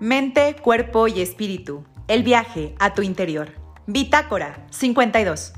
[0.00, 1.84] Mente, cuerpo y espíritu.
[2.06, 3.48] El viaje a tu interior.
[3.88, 5.54] Bitácora 52.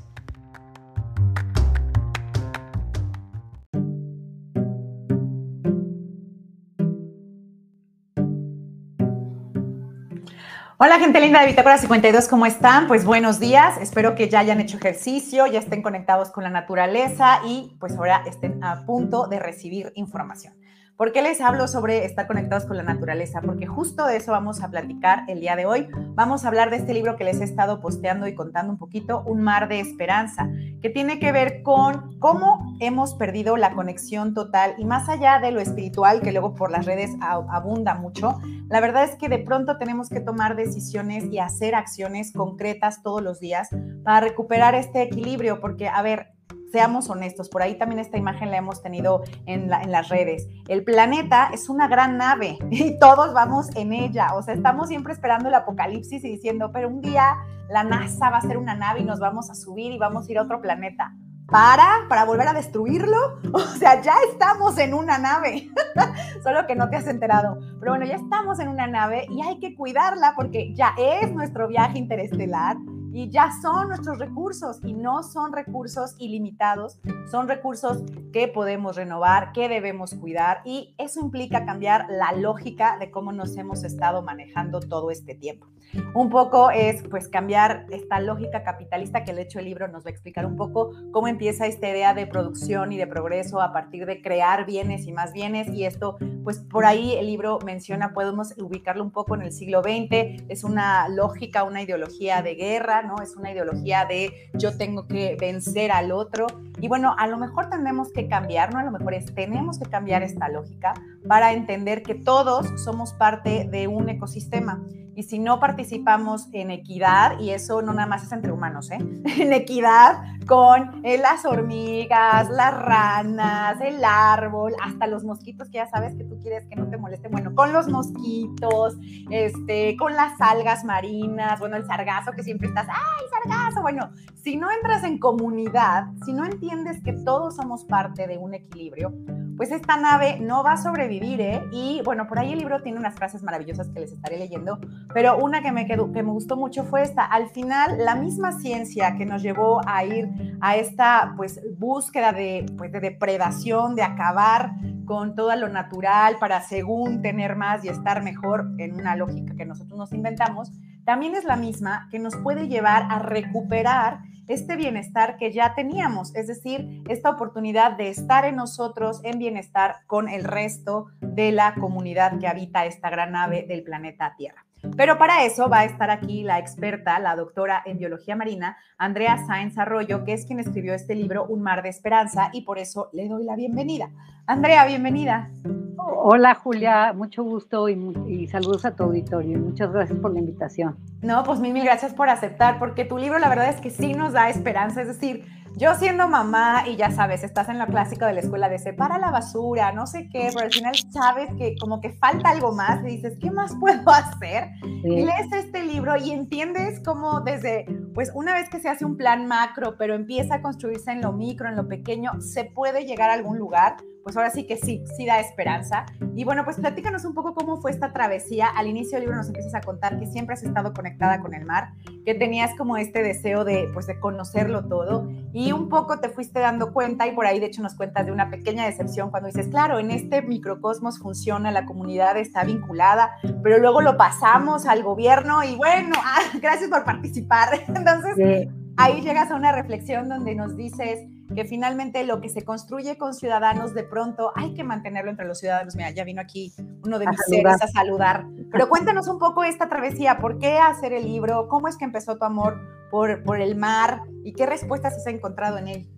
[10.79, 12.87] Hola gente linda de Bitácora 52, ¿cómo están?
[12.89, 17.43] Pues buenos días, espero que ya hayan hecho ejercicio, ya estén conectados con la naturaleza
[17.47, 20.55] y pues ahora estén a punto de recibir información.
[21.01, 23.41] ¿Por qué les hablo sobre estar conectados con la naturaleza?
[23.41, 25.89] Porque justo de eso vamos a platicar el día de hoy.
[26.11, 29.23] Vamos a hablar de este libro que les he estado posteando y contando un poquito,
[29.25, 30.51] Un mar de esperanza,
[30.83, 35.53] que tiene que ver con cómo hemos perdido la conexión total y más allá de
[35.53, 39.79] lo espiritual, que luego por las redes abunda mucho, la verdad es que de pronto
[39.79, 43.71] tenemos que tomar decisiones y hacer acciones concretas todos los días
[44.05, 46.35] para recuperar este equilibrio, porque, a ver,
[46.71, 50.49] seamos honestos, por ahí también esta imagen la hemos tenido en, las redes.
[50.69, 55.13] El planeta es una gran nave y todos vamos en ella, o sea, estamos siempre
[55.13, 57.37] esperando el apocalipsis y diciendo, pero un día
[57.69, 60.33] la NASA va a ser una nave y nos vamos a subir y vamos a
[60.33, 61.13] ir a otro planeta.
[61.47, 62.07] ¿Para?
[62.09, 63.17] ¿Para volver a destruirlo?
[63.53, 65.71] O sea, ya estamos en una nave,
[66.45, 67.59] solo que no te has enterado.
[67.81, 71.67] Pero bueno, ya estamos en una nave y hay que cuidarla porque ya es nuestro
[71.67, 72.77] viaje interestelar
[73.13, 76.99] y ya son nuestros recursos y no son recursos ilimitados,
[77.31, 78.03] son recursos
[78.33, 83.57] que podemos renovar, que debemos cuidar y eso implica cambiar la lógica de cómo nos
[83.57, 85.67] hemos estado manejando todo este tiempo.
[86.15, 90.09] Un poco es pues cambiar esta lógica capitalista que el hecho del libro nos va
[90.09, 94.07] a explicar un poco cómo empieza esta idea de producción y de progreso a partir
[94.07, 98.55] de crear bienes y más bienes y esto pues por ahí el libro menciona, podemos
[98.59, 103.17] ubicarlo un poco en el siglo XX, es una lógica, una ideología de guerra, ¿no?
[103.23, 106.47] Es una ideología de yo tengo que vencer al otro
[106.81, 108.79] y bueno, a lo mejor tenemos que cambiar, ¿no?
[108.79, 110.95] A lo mejor es tenemos que cambiar esta lógica
[111.27, 114.83] para entender que todos somos parte de un ecosistema
[115.21, 118.99] y si no participamos en equidad, y eso no nada más es entre humanos, ¿eh?
[119.39, 125.89] en equidad con eh, las hormigas, las ranas, el árbol, hasta los mosquitos que ya
[125.89, 128.97] sabes que tú quieres que no te molesten, bueno, con los mosquitos,
[129.31, 133.83] este, con las algas marinas, bueno, el sargazo que siempre estás, ¡ay, sargazo!
[133.83, 134.11] Bueno,
[134.43, 139.13] si no entras en comunidad, si no entiendes que todos somos parte de un equilibrio,
[139.61, 141.63] pues esta nave no va a sobrevivir, ¿eh?
[141.71, 144.79] Y bueno, por ahí el libro tiene unas frases maravillosas que les estaré leyendo,
[145.13, 147.27] pero una que me, quedó, que me gustó mucho fue esta.
[147.27, 152.65] Al final, la misma ciencia que nos llevó a ir a esta pues búsqueda de,
[152.79, 158.23] pues, de depredación, de acabar con todo lo natural para según tener más y estar
[158.23, 160.73] mejor en una lógica que nosotros nos inventamos,
[161.11, 166.33] también es la misma que nos puede llevar a recuperar este bienestar que ya teníamos,
[166.37, 171.75] es decir, esta oportunidad de estar en nosotros en bienestar con el resto de la
[171.75, 174.65] comunidad que habita esta gran nave del planeta Tierra.
[174.97, 179.45] Pero para eso va a estar aquí la experta, la doctora en biología marina, Andrea
[179.47, 183.11] Sáenz Arroyo, que es quien escribió este libro, Un mar de esperanza, y por eso
[183.13, 184.11] le doy la bienvenida.
[184.47, 185.51] Andrea, bienvenida.
[185.97, 189.59] Hola Julia, mucho gusto y, saludos a tu auditorio.
[189.59, 190.97] Muchas gracias por la invitación.
[191.23, 194.15] No, pues mil, mil gracias por aceptar, porque tu libro la verdad es que sí
[194.15, 195.45] nos da esperanza, es decir,
[195.77, 199.19] yo siendo mamá y ya sabes, estás en la clásica de la escuela de separa
[199.19, 203.03] la basura, no sé qué, pero al final sabes que como que falta algo más
[203.05, 204.69] y dices, ¿qué más puedo hacer?
[204.83, 209.17] Y lees este libro y entiendes cómo desde, pues una vez que se hace un
[209.17, 213.31] plan macro, pero empieza a construirse en lo micro, en lo pequeño, se puede llegar
[213.31, 216.07] a algún lugar pues ahora sí que sí, sí da esperanza.
[216.35, 218.69] Y bueno, pues platícanos un poco cómo fue esta travesía.
[218.69, 221.65] Al inicio del libro nos empiezas a contar que siempre has estado conectada con el
[221.65, 221.93] mar,
[222.25, 226.61] que tenías como este deseo de, pues, de conocerlo todo y un poco te fuiste
[226.61, 229.69] dando cuenta y por ahí de hecho nos cuentas de una pequeña decepción cuando dices,
[229.69, 233.33] claro, en este microcosmos funciona, la comunidad está vinculada,
[233.63, 237.69] pero luego lo pasamos al gobierno y bueno, ah, gracias por participar.
[237.89, 241.21] Entonces, ahí llegas a una reflexión donde nos dices,
[241.55, 245.59] que finalmente lo que se construye con ciudadanos de pronto hay que mantenerlo entre los
[245.59, 245.97] ciudadanos.
[245.97, 246.73] Mira, ya vino aquí
[247.05, 248.47] uno de mis seres a saludar.
[248.71, 251.69] Pero cuéntanos un poco esta travesía, ¿por qué hacer el libro?
[251.69, 252.81] ¿Cómo es que empezó tu amor
[253.11, 256.09] por, por el mar y qué respuestas has encontrado en él?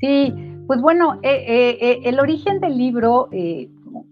[0.00, 0.32] Sí,
[0.66, 3.28] pues bueno, eh, eh, eh, el origen del libro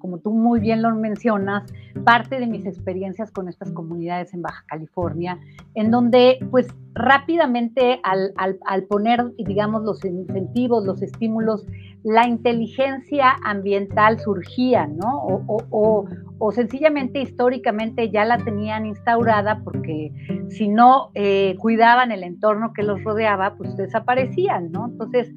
[0.09, 1.71] como, tú muy bien lo mencionas,
[2.05, 5.39] parte de mis experiencias con estas comunidades en Baja California,
[5.75, 11.67] en donde pues rápidamente al, poner, digamos, los incentivos, los estímulos,
[12.05, 15.45] la inteligencia ambiental surgía, ¿no?
[15.71, 20.13] O, sencillamente históricamente ya la tenían instaurada porque
[20.49, 24.87] si no eh, cuidaban el entorno que los rodeaba, pues desaparecían, ¿no?
[24.87, 25.35] Entonces,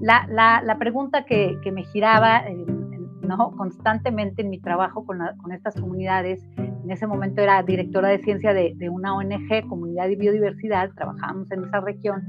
[0.00, 2.46] la, pregunta que, me giraba...
[2.46, 2.83] Eh,
[3.24, 3.52] ¿no?
[3.56, 5.20] constantemente en mi trabajo con,
[5.52, 10.16] estas comunidades en ese momento era directora de ciencia de, de una ONG, Comunidad y
[10.16, 12.22] Biodiversidad, trabajábamos en esa región,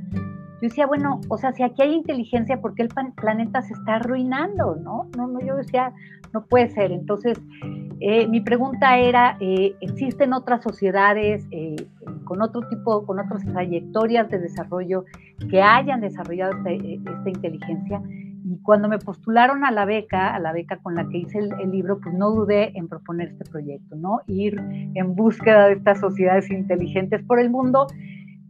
[0.61, 3.95] yo decía, bueno, o sea, si aquí hay inteligencia, ¿por qué el planeta se está
[3.95, 4.77] arruinando?
[4.77, 5.91] No, no, no yo decía,
[6.33, 6.93] no puede ser.
[6.93, 7.41] Entonces,
[7.99, 11.75] eh, mi pregunta era, eh, ¿existen otras sociedades eh,
[12.23, 15.03] con otro tipo, con otras trayectorias de desarrollo
[15.49, 18.01] que hayan desarrollado este, esta, inteligencia?
[18.55, 21.71] Y cuando me postularon a la beca, a la beca con la que hice el,
[21.71, 24.21] libro, pues no dudé en proponer este proyecto, ¿no?
[24.27, 24.57] Ir
[24.93, 27.87] en búsqueda de estas sociedades inteligentes por el mundo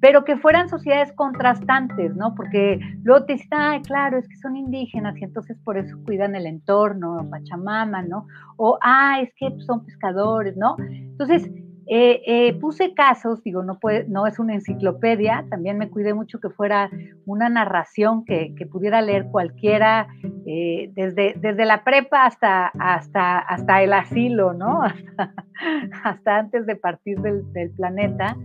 [0.02, 2.36] pero que fueran sociedades contrastantes, ¿no?
[2.36, 6.36] Porque luego te dicen, ay, claro, es que son indígenas y entonces por eso cuidan
[6.36, 8.28] el entorno, Pachamama, ¿no?
[8.58, 10.76] O, ah, es que son pescadores, ¿no?
[10.78, 11.50] Entonces,
[11.88, 16.40] eh, eh, puse casos, digo, no, puede, no es una enciclopedia, también me cuidé mucho
[16.40, 16.90] que fuera
[17.26, 20.08] una narración que, que pudiera leer cualquiera,
[20.48, 24.82] eh, desde, desde la prepa hasta, hasta, hasta el asilo, ¿no?
[24.84, 25.34] Hasta,
[26.04, 28.36] hasta antes de partir del, del planeta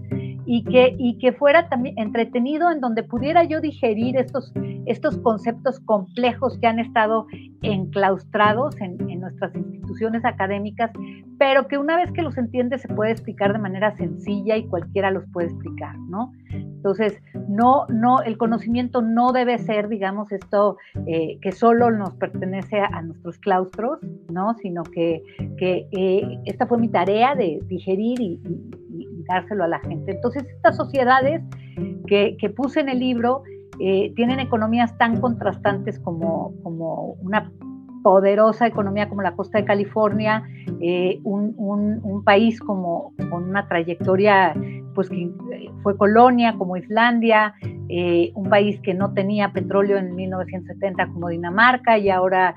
[0.46, 4.52] y que, y que fuera también entretenido en donde pudiera yo digerir estos,
[4.86, 7.26] estos conceptos complejos que han estado
[7.62, 10.90] enclaustrados en, en, nuestras instituciones académicas,
[11.38, 15.10] pero que una vez que los entiende se puede explicar de manera sencilla y cualquiera
[15.10, 16.32] los puede explicar, ¿no?
[16.52, 22.80] Entonces, no, no, el conocimiento no debe ser, digamos, esto eh, que solo nos pertenece
[22.80, 23.98] a, nuestros claustros,
[24.30, 24.54] ¿no?
[24.54, 25.22] Sino que,
[25.58, 28.40] que eh, esta fue mi tarea de digerir y,
[29.28, 30.10] dárselo a la gente.
[30.10, 31.40] Entonces, estas sociedades
[32.08, 33.42] que, puse en el libro
[33.78, 37.52] eh, tienen economías tan contrastantes como, como una
[38.02, 40.42] poderosa economía como la costa de California,
[40.80, 44.54] eh, un, un, país como con una trayectoria
[44.94, 45.30] pues que
[45.82, 47.54] fue colonia como Islandia,
[48.34, 52.54] un país que no tenía petróleo en 1970 como Dinamarca y ahora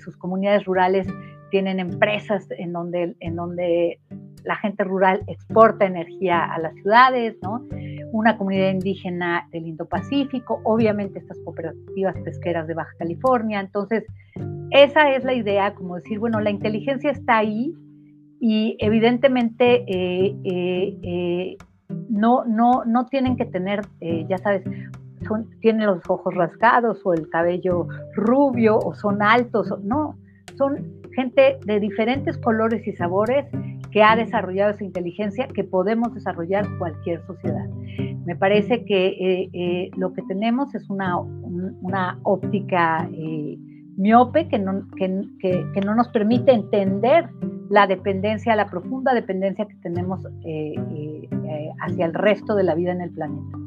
[0.00, 1.06] sus comunidades rurales
[1.50, 4.00] tienen empresas en donde, en donde
[4.46, 7.66] la gente rural exporta energía a las ciudades, ¿no?
[8.12, 13.60] Una comunidad indígena del Indo-Pacífico, obviamente estas cooperativas pesqueras de Baja California.
[13.60, 14.04] Entonces,
[14.70, 17.74] esa es la idea, como decir, bueno, la inteligencia está ahí
[18.40, 21.56] y evidentemente eh, eh, eh,
[22.08, 23.82] no, no, no tienen que tener,
[24.28, 24.62] ya sabes,
[25.26, 30.16] son, tienen los ojos rasgados o el cabello rubio o son altos, no,
[30.56, 33.46] son gente de diferentes colores y sabores
[33.90, 37.66] que ha desarrollado esa inteligencia que podemos desarrollar cualquier sociedad.
[38.26, 43.56] Me parece que eh, eh, lo que tenemos es una, una óptica eh,
[43.96, 47.28] miope que no, que, que, no, nos permite entender
[47.70, 50.20] la dependencia, la profunda dependencia que tenemos
[51.80, 53.58] hacia el resto de la vida en el planeta.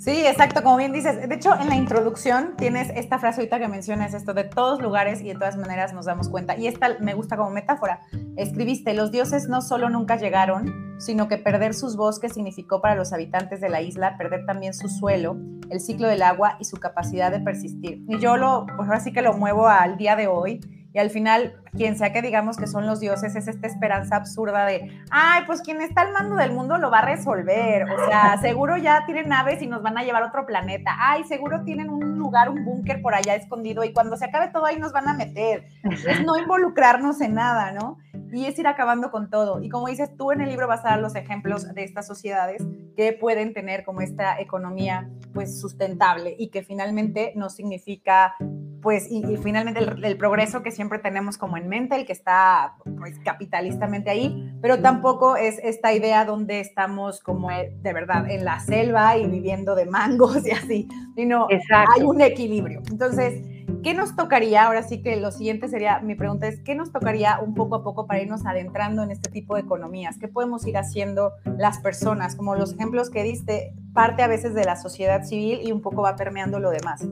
[0.00, 1.28] Sí, exacto, como bien dices.
[1.28, 5.20] De hecho, en la introducción tienes esta frase ahorita que mencionas esto de todos lugares
[5.20, 6.56] y de todas maneras nos damos cuenta.
[6.56, 8.00] Y esta me gusta como metáfora.
[8.34, 13.12] Escribiste, los dioses no solo nunca llegaron, sino que perder sus bosques significó para los
[13.12, 15.36] habitantes de la isla perder también su suelo,
[15.68, 18.02] el ciclo del agua y su capacidad de persistir.
[18.08, 20.60] Y yo lo, pues ahora sí que lo muevo al día de hoy
[20.92, 24.66] y al final, quien sea que digamos que son los dioses, es esta esperanza absurda
[24.66, 27.84] de, ay, pues quien está al mando del mundo lo va a resolver.
[27.84, 30.96] O sea, seguro ya tienen naves y nos van a llevar a otro planeta.
[30.98, 34.66] Ay, seguro tienen un lugar, un búnker por allá escondido y cuando se acabe todo
[34.66, 35.66] ahí nos van a meter.
[35.84, 37.98] Es no involucrarnos en nada, ¿no?
[38.32, 39.62] Y es ir acabando con todo.
[39.62, 42.64] Y como dices, tú en el libro vas a dar los ejemplos de estas sociedades
[42.96, 48.34] que pueden tener como esta economía pues sustentable y que finalmente no significa
[48.82, 53.18] pues, y, finalmente el, progreso que siempre tenemos como en mente, el que está pues,
[53.24, 59.16] capitalistamente ahí, pero tampoco es esta idea donde estamos como de verdad en la selva
[59.16, 62.82] y viviendo de mangos y así, sino hay un equilibrio.
[62.90, 63.42] Entonces,
[63.82, 64.66] ¿qué nos tocaría?
[64.66, 67.84] Ahora sí que lo siguiente sería, mi pregunta es, ¿qué nos tocaría un poco a
[67.84, 70.18] poco para irnos adentrando en este tipo de economías?
[70.18, 72.34] ¿Qué podemos ir haciendo las personas?
[72.34, 76.02] Como los ejemplos que diste, parte a veces de la sociedad civil y un poco
[76.02, 77.06] va permeando lo demás.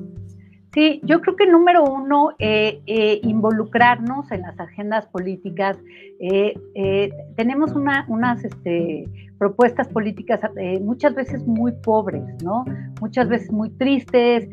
[0.75, 5.79] Sí, yo creo que número uno, eh, eh, involucrarnos en las agendas políticas.
[6.21, 9.09] Eh, tenemos unas este,
[9.39, 10.41] propuestas políticas
[10.83, 12.65] muchas veces muy pobres, ¿no?
[13.01, 14.49] Muchas veces muy tristes,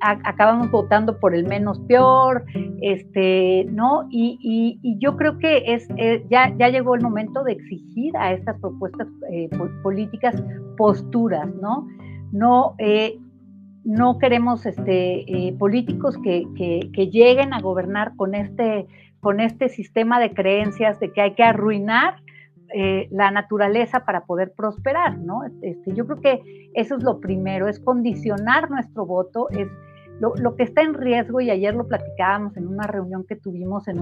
[0.00, 2.44] acabamos votando por el menos peor,
[2.82, 4.08] este, ¿no?
[4.10, 5.88] Y, yo creo que es,
[6.28, 9.06] ya llegó el momento de exigir a estas propuestas
[9.82, 10.42] políticas
[10.76, 11.86] posturas, ¿no?
[12.32, 12.74] No,
[13.86, 16.42] no queremos este, eh, políticos que,
[17.12, 18.86] lleguen a gobernar con este,
[19.20, 22.16] con este sistema de creencias de que hay que arruinar
[22.74, 25.42] eh, la naturaleza para poder prosperar, ¿no?
[25.62, 29.46] Este, yo creo que eso es lo primero, es condicionar nuestro voto,
[30.18, 34.00] lo, que está en riesgo, y ayer lo platicábamos en una reunión que tuvimos, en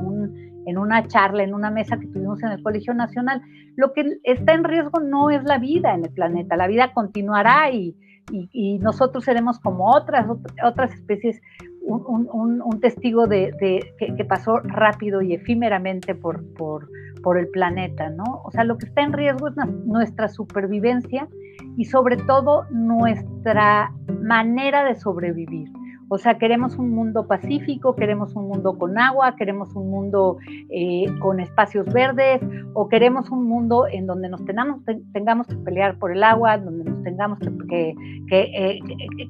[0.79, 3.43] una charla, en una mesa que tuvimos en el Colegio Nacional,
[3.77, 7.71] lo que está en riesgo no es la vida en el planeta, la vida continuará
[7.71, 7.95] y,
[8.31, 10.27] y, nosotros seremos como otras,
[10.65, 11.41] otras especies,
[11.83, 13.53] un, testigo de,
[13.99, 16.89] que, pasó rápido y efímeramente por, por,
[17.23, 18.43] por, el planeta, ¿no?
[18.45, 19.55] O sea, lo que está en riesgo es
[19.85, 21.29] nuestra supervivencia
[21.77, 25.69] y sobre todo nuestra manera de sobrevivir.
[26.09, 30.39] O sea, queremos un mundo pacífico, queremos un mundo con agua, queremos un mundo
[30.71, 32.41] eh, con espacios verdes,
[32.75, 34.81] o queremos un mundo en donde nos tengamos,
[35.13, 37.95] tengamos que pelear por el agua, donde nos tengamos que,
[38.29, 38.81] que,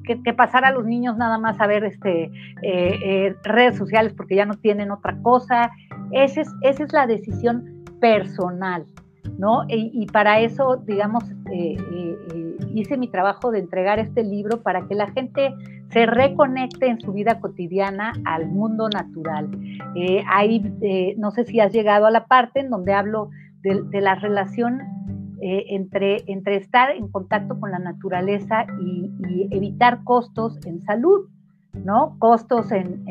[0.07, 2.29] eh, pasar a los niños nada más a ver este,
[2.61, 5.71] eh, redes sociales porque ya no tienen otra cosa.
[6.11, 8.85] Esa es, esa es la decisión personal.
[9.37, 9.63] ¿No?
[9.67, 14.87] Y, para eso, digamos, eh, eh, eh, hice mi trabajo de entregar este libro para
[14.87, 15.53] que la gente
[15.89, 19.49] se reconecte en su vida cotidiana al mundo natural.
[20.27, 23.29] ahí, no sé si has llegado a la parte en donde hablo
[23.61, 24.81] de, la relación
[25.41, 26.23] entre,
[26.55, 31.29] estar en contacto con la naturaleza y evitar costos en salud,
[31.83, 32.15] ¿no?
[32.19, 33.05] Costos en,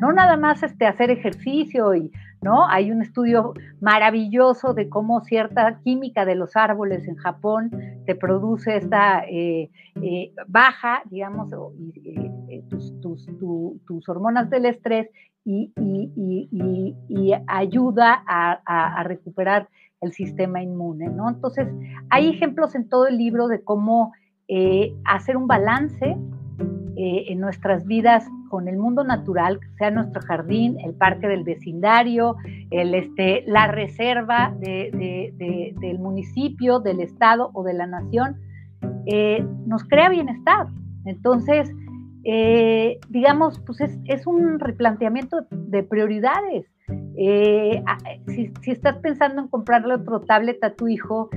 [0.00, 2.10] no nada más este, hacer ejercicio y
[2.42, 2.66] ¿no?
[2.66, 7.70] Hay un estudio maravilloso de cómo cierta química de los árboles en Japón
[8.06, 9.70] te produce esta eh,
[10.02, 15.08] eh, baja, digamos, eh, tus, hormonas del estrés
[15.44, 15.72] y,
[17.46, 19.68] ayuda a, recuperar
[20.00, 21.28] el sistema inmune, ¿no?
[21.28, 21.68] Entonces,
[22.08, 24.12] hay ejemplos en todo el libro de cómo
[25.04, 26.16] hacer un balance
[27.02, 32.36] en nuestras vidas con el mundo natural, sea nuestro jardín, el parque del vecindario,
[32.70, 38.36] el, este, la reserva del municipio, del estado o de la nación,
[39.06, 40.66] eh, nos crea bienestar.
[41.04, 41.72] Entonces,
[42.24, 46.66] eh, digamos, pues es, un replanteamiento de prioridades.
[47.16, 47.82] Eh,
[48.26, 51.30] si, estás pensando en comprarle otro tablet a tu hijo,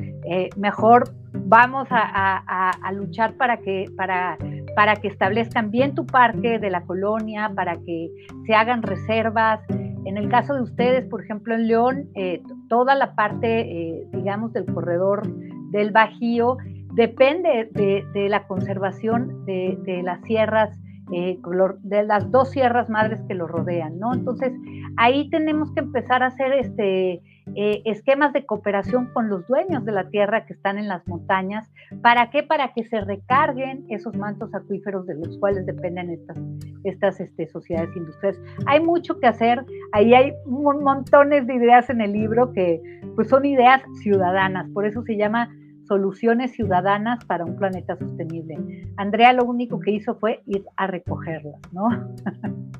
[0.58, 1.13] mejor
[1.46, 4.38] vamos a, luchar para que, para,
[4.75, 8.09] para que establezcan bien tu parque de la colonia, para que
[8.45, 9.61] se hagan reservas.
[10.05, 14.53] En el caso de ustedes, por ejemplo, en León, eh, toda la parte, eh, digamos,
[14.53, 15.27] del corredor
[15.71, 16.57] del Bajío
[16.93, 20.77] depende de, la conservación de, las sierras,
[21.11, 21.39] eh,
[21.81, 24.13] de las dos sierras madres que lo rodean, ¿no?
[24.13, 24.53] Entonces,
[24.97, 27.21] ahí tenemos que empezar a hacer este
[27.55, 31.72] eh, esquemas de cooperación con los dueños de la tierra que están en las montañas.
[32.01, 32.43] ¿Para qué?
[32.43, 36.38] Para que se recarguen esos mantos acuíferos de los cuales dependen estas,
[36.83, 38.41] estas este, sociedades industriales.
[38.65, 42.81] Hay mucho que hacer, ahí hay montones de ideas en el libro que
[43.15, 45.50] pues son ideas ciudadanas, por eso se llama
[45.88, 48.57] soluciones ciudadanas para un planeta sostenible.
[48.98, 51.88] Andrea lo único que hizo fue ir a recogerlas, ¿no?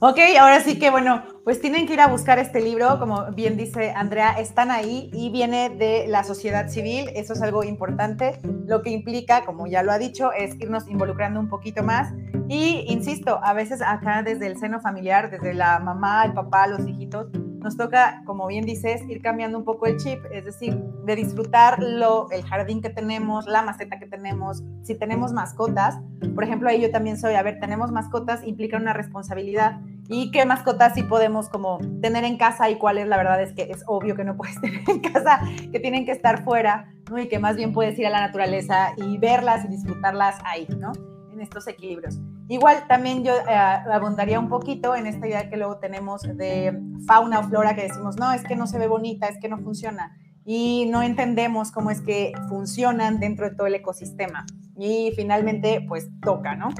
[0.00, 3.56] Ok, ahora sí que bueno, pues tienen que ir a buscar este libro, como bien
[3.56, 8.82] dice Andrea, están ahí y viene de la sociedad civil, eso es algo importante, lo
[8.82, 12.12] que implica, como ya lo ha dicho, es irnos involucrando un poquito más.
[12.48, 16.86] Y, insisto, a veces acá desde el seno familiar, desde la mamá, el papá, los
[16.86, 21.16] hijitos, nos toca, como bien dices, ir cambiando un poco el chip, es decir, de
[21.16, 25.98] disfrutar lo, el jardín que tenemos, la maceta que tenemos, si tenemos mascotas,
[26.34, 30.46] por ejemplo, ahí yo también soy, a ver, tenemos mascotas, implica una responsabilidad y qué
[30.46, 34.16] mascotas sí podemos como tener en casa y cuáles la verdad es que es obvio
[34.16, 37.18] que no puedes tener en casa, que tienen que estar fuera, ¿no?
[37.18, 40.92] Y que más bien puedes ir a la naturaleza y verlas y disfrutarlas ahí, ¿no?
[41.32, 42.18] En estos equilibrios.
[42.48, 47.40] Igual también yo eh, abundaría un poquito en esta idea que luego tenemos de fauna
[47.40, 50.16] o flora que decimos, no, es que no se ve bonita, es que no funciona
[50.50, 54.46] y no entendemos cómo es que funcionan dentro de todo el ecosistema.
[54.78, 56.70] Y finalmente, pues toca, ¿no?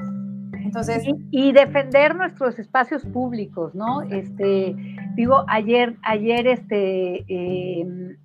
[0.69, 1.05] Entonces.
[1.31, 4.03] Y, defender nuestros espacios públicos, ¿no?
[4.03, 4.77] Este,
[5.15, 8.17] digo, ayer, ayer, este, em,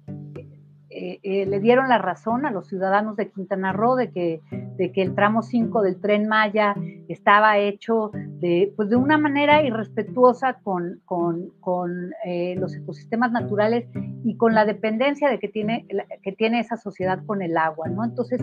[0.89, 4.41] eh, eh, le dieron la razón a los ciudadanos de Quintana Roo de que,
[4.77, 6.75] de que el tramo 5 del tren Maya
[7.07, 13.87] estaba hecho de, pues de una manera irrespetuosa con, con, con eh, los ecosistemas naturales
[14.23, 15.87] y con la dependencia de que tiene,
[16.21, 18.03] que tiene esa sociedad con el agua, ¿no?
[18.03, 18.41] Entonces,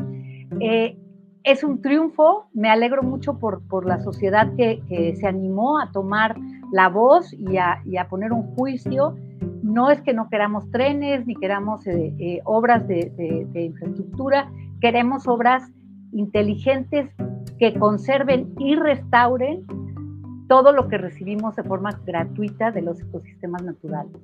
[1.44, 4.82] es un triunfo, me alegro mucho por, por la sociedad que,
[5.18, 6.36] se animó a tomar
[6.72, 9.16] la voz y a, a poner un juicio.
[9.62, 15.70] No es que no queramos trenes ni queramos eh, eh, obras de, infraestructura, queremos obras
[16.12, 17.10] inteligentes
[17.58, 19.64] que conserven y restauren
[20.48, 24.16] todo lo que recibimos de forma gratuita de los ecosistemas naturales.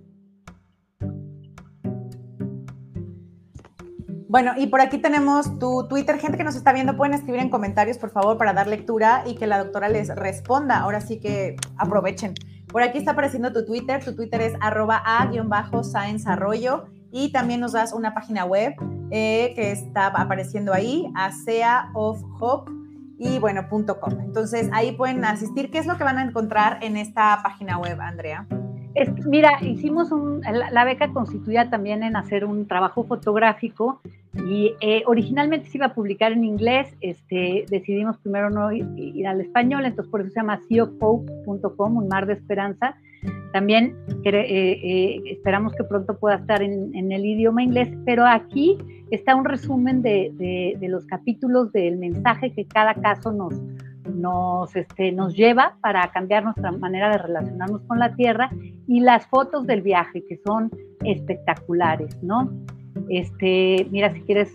[4.37, 6.19] Bueno, y por aquí tenemos tu Twitter.
[6.19, 9.35] Gente que nos está viendo, pueden escribir en comentarios, por favor, para dar lectura y
[9.35, 10.81] que la doctora les responda.
[10.81, 12.35] Ahora sí que aprovechen.
[12.67, 14.05] Por aquí está apareciendo tu Twitter.
[14.05, 16.85] Tu Twitter es arroba a-science arroyo.
[17.11, 18.75] Y también nos das una página web
[19.11, 21.89] eh, que está apareciendo ahí, ASEA
[23.19, 24.21] y bueno, punto .com.
[24.21, 25.71] Entonces ahí pueden asistir.
[25.71, 28.47] ¿Qué es lo que van a encontrar en esta página web, Andrea?
[29.27, 34.01] mira, hicimos un, la, beca constituía también en hacer un trabajo fotográfico
[34.45, 39.41] y eh, originalmente se iba a publicar en inglés, este, decidimos primero no ir, al
[39.41, 42.97] español, entonces por eso se llama seaofhope.com, un mar de esperanza.
[43.53, 48.77] También eh, eh, esperamos que pronto pueda estar en, en, el idioma inglés, pero aquí
[49.11, 53.55] está un resumen de, de, de los capítulos del mensaje que cada caso nos,
[54.15, 58.51] nos, este, nos lleva para cambiar nuestra manera de relacionarnos con la Tierra
[58.87, 60.71] y las fotos del viaje que son
[61.05, 62.51] espectaculares, ¿no?
[63.09, 64.51] Este, mira, si quieres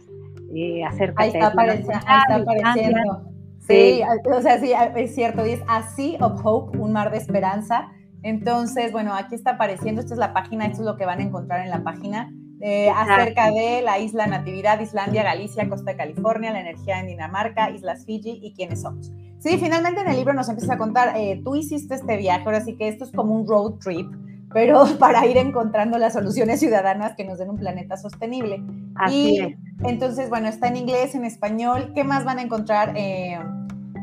[0.54, 1.24] eh, acércate.
[1.24, 1.94] Ahí está, apareciendo.
[2.06, 3.32] Ahí está apareciendo.
[3.60, 7.90] Sí, o sea, sí, es cierto, es A Sea of Hope, un mar de esperanza.
[8.24, 11.24] Entonces, bueno, aquí está apareciendo, esta es la página, esto es lo que van a
[11.24, 12.32] encontrar en la página.
[12.64, 17.72] Eh, acerca de la isla Natividad, Islandia, Galicia, Costa de California, la energía en Dinamarca,
[17.72, 19.12] Islas Fiji y quiénes somos.
[19.40, 22.62] Sí, finalmente en el libro nos empiezas a contar, eh, tú hiciste este viaje, ahora
[22.62, 24.08] sí que esto es como un road trip,
[24.54, 28.64] pero para ir encontrando las soluciones ciudadanas que nos den un planeta sostenible.
[28.96, 32.94] Así y entonces, bueno, está en inglés, en español, ¿qué más van a encontrar?
[32.96, 33.40] Eh,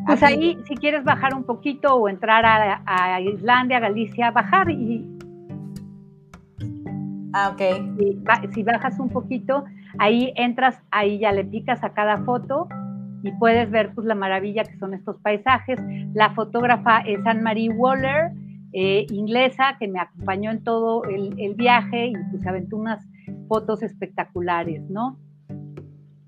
[0.07, 5.07] pues ahí, si quieres bajar un poquito o entrar a, a Islandia, Galicia, bajar y...
[7.35, 8.55] Ah, ok.
[8.55, 9.65] si bajas un poquito,
[9.99, 12.69] ahí entras, ahí ya le picas a cada foto
[13.23, 15.79] y puedes ver pues la maravilla que son estos paisajes.
[16.15, 18.33] La fotógrafa es Anne-Marie Waller,
[18.73, 23.05] eh, inglesa, que me acompañó en todo el, viaje y pues aventó unas
[23.49, 25.19] fotos espectaculares, ¿no?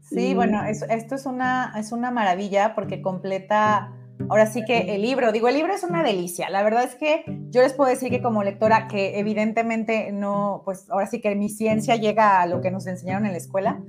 [0.01, 3.93] Sí, bueno, esto es una, es una maravilla porque completa,
[4.29, 6.51] ahora sí que el libro, digo, el libro es una delicia.
[6.51, 10.91] La verdad es que yo les puedo decir que como lectora, que evidentemente no, pues
[10.91, 13.81] ahora sí que mi ciencia llega a lo que nos enseñaron en la escuela,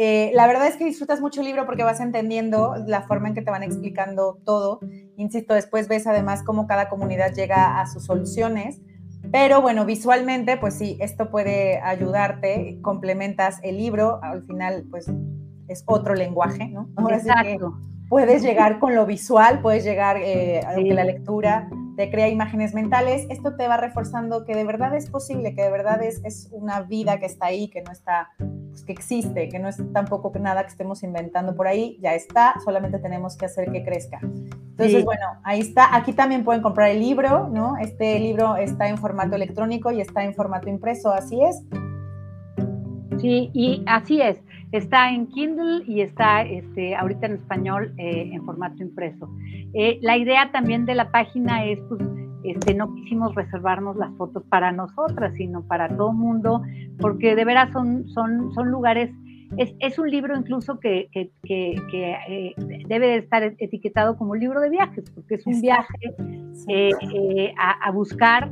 [0.00, 3.34] eh, la verdad es que disfrutas mucho el libro porque vas entendiendo la forma en
[3.34, 4.78] que te van explicando todo.
[5.16, 8.80] Insisto, después ves además cómo cada comunidad llega a sus soluciones.
[9.32, 15.10] Pero bueno, visualmente, pues sí, esto puede ayudarte, complementas el libro, al final, pues
[15.66, 16.88] es otro lenguaje, ¿no?
[16.96, 17.58] Ahora sí que
[18.08, 22.74] puedes llegar con lo visual, puedes llegar eh, a que la lectura te crea imágenes
[22.74, 23.26] mentales.
[23.28, 26.80] Esto te va reforzando que de verdad es posible, que de verdad es, es una
[26.82, 28.30] vida que está ahí, que no está
[28.78, 32.54] pues, que existe, que no es tampoco nada que estemos inventando por ahí, ya está,
[32.64, 34.20] solamente tenemos que hacer que crezca.
[34.22, 35.96] Entonces, bueno, ahí está.
[35.96, 37.76] Aquí también pueden comprar el libro, ¿no?
[37.78, 41.64] Este libro está en formato electrónico y está en formato impreso, así es.
[43.20, 44.40] Sí, y así es.
[44.72, 49.30] Está en Kindle y está este, ahorita en español eh, en formato impreso.
[49.74, 52.02] Eh, la idea también de la página es pues,
[52.44, 56.62] este, no quisimos reservarnos las fotos para nosotras, sino para todo mundo,
[57.00, 59.10] porque de veras son, son, son lugares,
[59.56, 62.54] es, es un libro incluso que, que, que, eh,
[62.86, 66.14] debe estar etiquetado como libro de viajes, porque es un viaje
[66.68, 68.50] eh, eh, a, a, buscar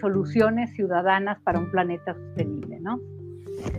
[0.00, 2.98] soluciones ciudadanas para un planeta sostenible, ¿no?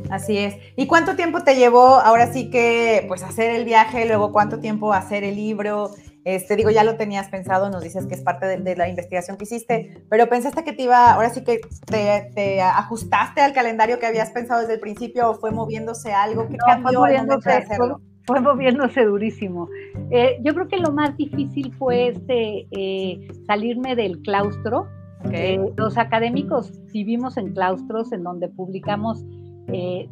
[0.09, 0.55] Así es.
[0.75, 4.93] ¿Y cuánto tiempo te llevó ahora sí que pues hacer el viaje, luego cuánto tiempo
[4.93, 5.91] hacer el libro?
[6.25, 9.45] Este, digo, ya lo tenías pensado, nos dices que es parte de, la investigación que
[9.45, 14.29] hiciste, pero pensaste que te iba, ahora sí que te, ajustaste al calendario que habías
[14.31, 18.01] pensado desde el principio o fue moviéndose algo, ¿qué cambió al momento de hacerlo?
[18.25, 19.69] Fue, moviéndose durísimo.
[20.11, 24.87] Eh, yo creo que lo más difícil fue este, eh, salirme del claustro.
[25.31, 29.25] Eh, los académicos vivimos en claustros en donde publicamos,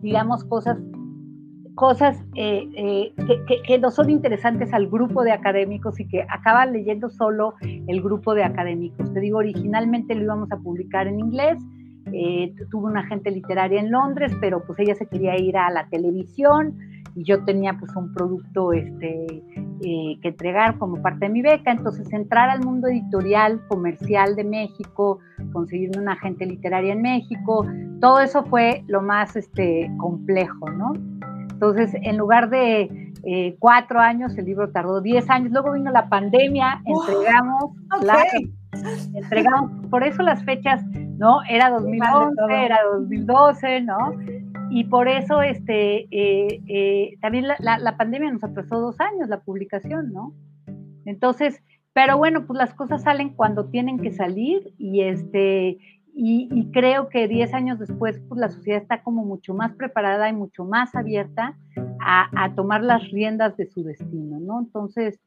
[0.02, 0.78] digamos, cosas
[1.78, 3.14] cosas eh, eh,
[3.66, 8.34] que, no son interesantes al grupo de académicos y que acaban leyendo solo el grupo
[8.34, 9.14] de académicos.
[9.14, 11.60] Te digo, originalmente lo íbamos a publicar en inglés,
[12.12, 15.88] eh, tuve una agente literaria en Londres, pero pues ella se quería ir a la
[15.88, 16.76] televisión
[17.16, 19.44] y yo tenía pues un producto este,
[19.80, 25.20] que entregar como parte de mi beca, entonces entrar al mundo editorial, comercial de México,
[25.52, 27.66] conseguirme una agente literaria en México,
[28.00, 30.94] todo eso fue lo más este, complejo, ¿no?
[31.50, 35.52] Entonces, en lugar de eh, cuatro años, el libro tardó diez años.
[35.52, 37.72] Luego vino la pandemia, entregamos,
[39.16, 40.86] entregamos, por eso las fechas,
[41.18, 41.40] ¿no?
[41.50, 43.98] Era 2011, era 2012, ¿no?
[44.70, 49.40] Y por eso, este, eh, eh, también la, la, pandemia nos atrasó dos años la
[49.40, 50.34] publicación, ¿no?
[51.06, 51.62] Entonces,
[51.98, 55.80] pero bueno, pues las cosas salen cuando tienen que salir y este,
[56.14, 60.34] y, creo que 10 años después, pues la sociedad está como mucho más preparada y
[60.34, 61.58] mucho más abierta
[62.00, 64.60] a, tomar las riendas de su destino, ¿no?
[64.60, 65.20] Entonces,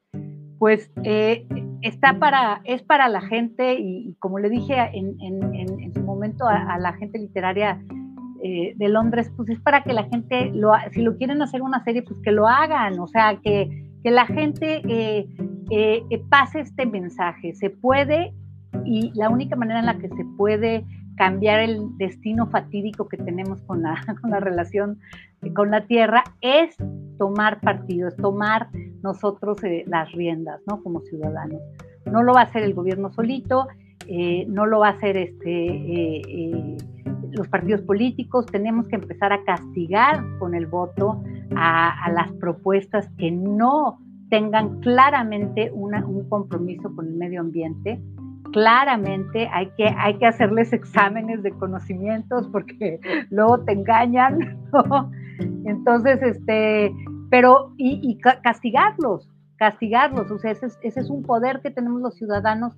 [0.59, 1.45] pues eh,
[1.81, 6.79] está para, es para la gente y, como le dije en, en, su momento a,
[6.79, 7.83] la gente literaria
[8.45, 11.83] eh, de Londres, pues es para que la gente, lo, si lo quieren hacer una
[11.83, 15.27] serie, pues que lo hagan, o sea, que, que la gente eh,
[16.29, 17.53] pase este mensaje.
[17.53, 18.33] Se puede
[18.85, 20.85] y la única manera en la que se puede
[21.15, 24.99] cambiar el destino fatídico que tenemos con la, con la relación
[25.55, 26.75] con la tierra es
[27.17, 28.69] tomar partido, es tomar
[29.01, 30.81] nosotros eh, las riendas, ¿no?
[30.81, 31.59] Como ciudadanos.
[32.05, 33.67] No lo va a hacer el gobierno solito,
[34.07, 36.21] eh, no lo va a hacer este, eh,
[37.41, 41.23] los partidos políticos, tenemos que empezar a castigar con el voto
[41.55, 43.99] a, las propuestas que no
[44.29, 47.99] tengan claramente una, un compromiso con el medio ambiente,
[48.53, 52.99] claramente hay que, hay que hacerles exámenes de conocimientos porque
[53.31, 54.59] luego te engañan.
[55.65, 56.93] Entonces, este,
[57.31, 62.77] pero, y, castigarlos, castigarlos, o sea, ese es, un poder que tenemos los ciudadanos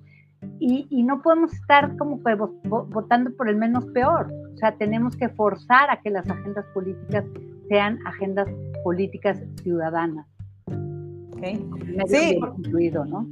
[0.58, 2.20] y, no podemos estar como
[2.64, 7.24] votando por el menos peor, o sea, tenemos que forzar a que las agendas políticas
[7.68, 8.48] sean agendas
[8.82, 10.26] políticas ciudadanas.
[11.36, 11.66] Okay.
[12.06, 13.26] Sí, incluido, ¿no?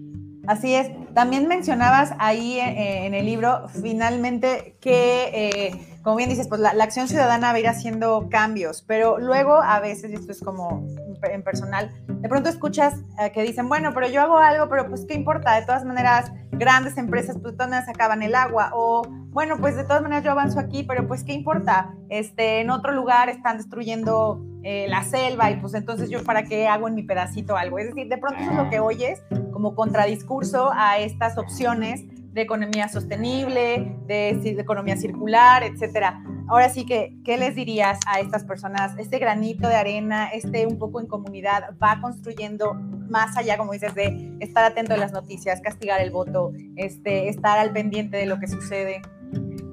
[0.47, 0.91] Así es.
[1.15, 6.71] También mencionabas ahí eh, en el libro, finalmente, que, eh, como bien dices, pues la,
[6.71, 10.85] acción ciudadana va a ir haciendo cambios, pero luego a veces, y esto es como
[11.23, 15.05] en personal, de pronto escuchas eh, que dicen, bueno, pero yo hago algo, pero pues
[15.07, 19.77] qué importa, de todas maneras, grandes empresas, pues todas acaban el agua, o bueno, pues
[19.77, 23.57] de todas maneras yo avanzo aquí, pero pues qué importa, este, en otro lugar están
[23.57, 27.81] destruyendo la selva y pues entonces yo para qué hago en mi pedacito algo.
[27.81, 29.21] Es decir, de pronto eso es lo que oyes
[29.53, 36.25] como contradiscurso a estas opciones de economía sostenible, de, economía circular, etcétera.
[36.49, 38.97] Ahora sí que, ¿qué les dirías a estas personas?
[38.99, 43.95] Este granito de arena, este un poco en comunidad, va construyendo más allá, como dices,
[43.95, 48.41] de estar atento a las noticias, castigar el voto, este, estar al pendiente de lo
[48.41, 49.03] que sucede.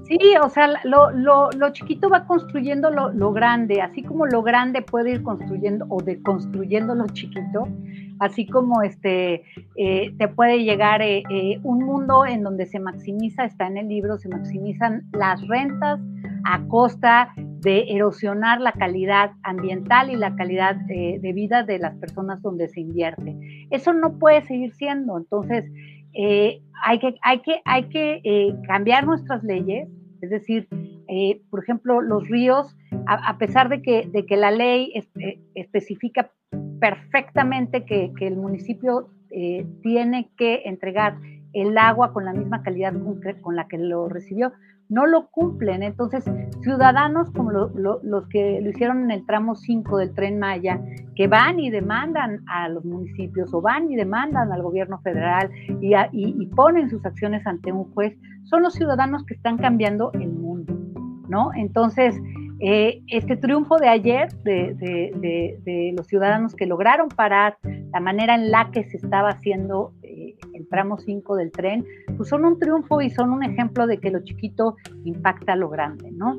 [0.09, 4.41] Sí, o sea, lo, lo, lo chiquito va construyendo lo, lo, grande, así como lo
[4.41, 7.67] grande puede ir construyendo o deconstruyendo lo chiquito,
[8.19, 9.43] así como este,
[9.75, 13.87] eh, te puede llegar eh, eh, un mundo en donde se maximiza, está en el
[13.87, 15.99] libro, se maximizan las rentas
[16.43, 22.41] a costa de erosionar la calidad ambiental y la calidad de vida de las personas
[22.41, 23.37] donde se invierte.
[23.69, 25.65] Eso no puede seguir siendo, entonces
[26.15, 29.89] hay que, hay que, hay que cambiar nuestras leyes,
[30.21, 30.67] es decir,
[31.07, 32.75] eh, por ejemplo, los ríos,
[33.07, 36.31] a, pesar de que, de que, la ley eh, especifica
[36.79, 41.17] perfectamente que, el municipio eh, tiene que entregar
[41.53, 42.93] el agua con la misma calidad
[43.41, 44.53] con la que lo recibió,
[44.89, 45.83] no lo cumplen.
[45.83, 46.25] Entonces,
[46.61, 50.81] ciudadanos como los que lo hicieron en el tramo 5 del tren Maya,
[51.15, 55.49] que van y demandan a los municipios o van y demandan al gobierno federal
[55.81, 60.77] y, ponen sus acciones ante un juez, son los ciudadanos que están cambiando el mundo,
[61.29, 61.51] ¿no?
[61.55, 62.19] Entonces,
[62.59, 68.69] eh, este triunfo de ayer de, los ciudadanos que lograron parar la manera en la
[68.71, 71.85] que se estaba haciendo el tramo 5 del tren,
[72.17, 76.11] pues son un triunfo y son un ejemplo de que lo chiquito impacta lo grande,
[76.11, 76.37] ¿no?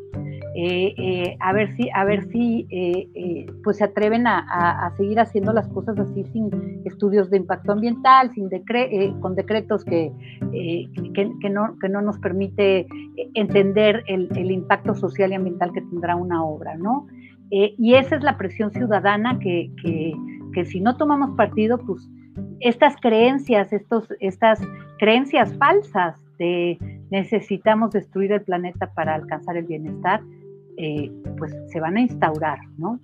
[0.54, 5.52] Eh, eh, a ver si, a ver si eh, pues se atreven a, seguir haciendo
[5.52, 8.50] las cosas así sin estudios de impacto ambiental, sin
[9.20, 10.12] con decretos que,
[11.14, 12.86] que, no, que no nos permite
[13.34, 17.06] entender el, el, impacto social y ambiental que tendrá una obra, ¿no?
[17.52, 19.72] y esa es la presión ciudadana que,
[20.52, 22.08] que si no tomamos partido, pues
[22.60, 24.60] estas creencias, estos, estas
[24.98, 26.78] creencias falsas de
[27.10, 30.20] necesitamos destruir el planeta para alcanzar el bienestar,
[30.76, 32.98] eh, pues se van a instaurar, ¿no?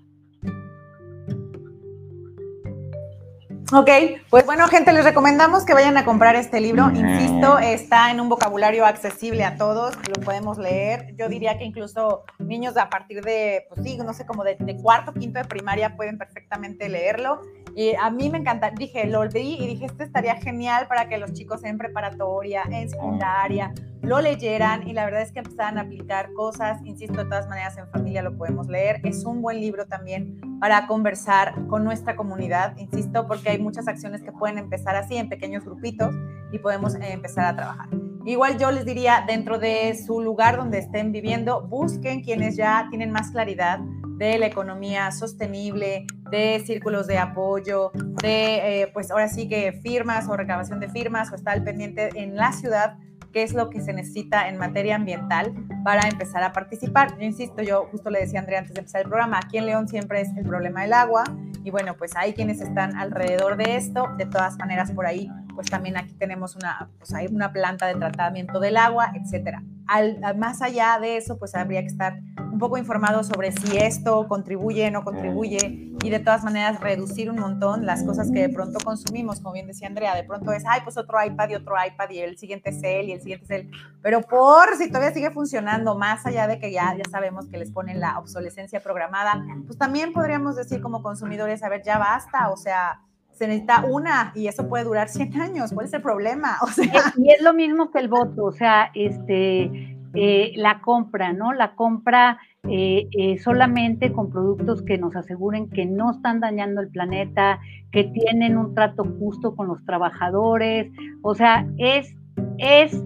[3.72, 3.90] Ok,
[4.30, 6.88] pues bueno, gente, les recomendamos que vayan a comprar este libro.
[6.94, 11.16] Insisto, está en un vocabulario accesible a todos, lo podemos leer.
[11.16, 14.76] Yo diría que incluso niños a partir de, pues sí, no sé, como de, de
[14.76, 17.40] cuarto, quinto de primaria pueden perfectamente leerlo.
[17.78, 21.18] Y a mí me encanta, dije, lo leí y dije, esto estaría genial para que
[21.18, 25.82] los chicos en preparatoria, en secundaria, lo leyeran y la verdad es que empezaran a
[25.82, 26.80] aplicar cosas.
[26.86, 29.02] Insisto, de todas maneras, en familia lo podemos leer.
[29.04, 34.22] Es un buen libro también para conversar con nuestra comunidad, insisto, porque hay muchas acciones
[34.22, 36.14] que pueden empezar así en pequeños grupitos
[36.52, 37.88] y podemos eh, empezar a trabajar.
[38.24, 43.12] Igual yo les diría, dentro de su lugar donde estén viviendo, busquen quienes ya tienen
[43.12, 43.80] más claridad
[44.16, 50.28] de la economía sostenible, de círculos de apoyo, de, eh, pues ahora sí que firmas
[50.28, 52.96] o recabación de firmas o estar al pendiente en la ciudad
[53.36, 55.52] qué es lo que se necesita en materia ambiental
[55.84, 57.18] para empezar a participar.
[57.18, 59.66] Yo insisto, yo justo le decía a Andrea antes de empezar el programa, aquí en
[59.66, 61.24] León siempre es el problema del agua
[61.62, 65.68] y bueno, pues hay quienes están alrededor de esto, de todas maneras por ahí, pues
[65.68, 69.64] también aquí tenemos una, pues hay una planta de tratamiento del agua, etcétera.
[69.88, 72.20] Al, más allá de eso, pues habría que estar
[72.56, 77.38] un poco informado sobre si esto contribuye no contribuye y de todas maneras reducir un
[77.38, 80.80] montón las cosas que de pronto consumimos, como bien decía Andrea, de pronto es, ay,
[80.82, 83.50] pues otro iPad y otro iPad y el siguiente es él y el siguiente es
[83.50, 83.70] él,
[84.02, 87.70] pero por si todavía sigue funcionando, más allá de que ya, ya sabemos que les
[87.70, 92.56] ponen la obsolescencia programada, pues también podríamos decir como consumidores, a ver, ya basta, o
[92.56, 93.02] sea,
[93.36, 96.56] se necesita una y eso puede durar 100 años, ¿cuál es el problema?
[96.72, 101.52] Sea, y es lo mismo que el voto, o sea, este eh, la compra, ¿no?
[101.52, 106.88] La compra eh, eh, solamente con productos que nos aseguren que no están dañando el
[106.88, 107.60] planeta,
[107.92, 110.90] que tienen un trato justo con los trabajadores.
[111.20, 112.16] O sea, es,
[112.56, 112.98] es,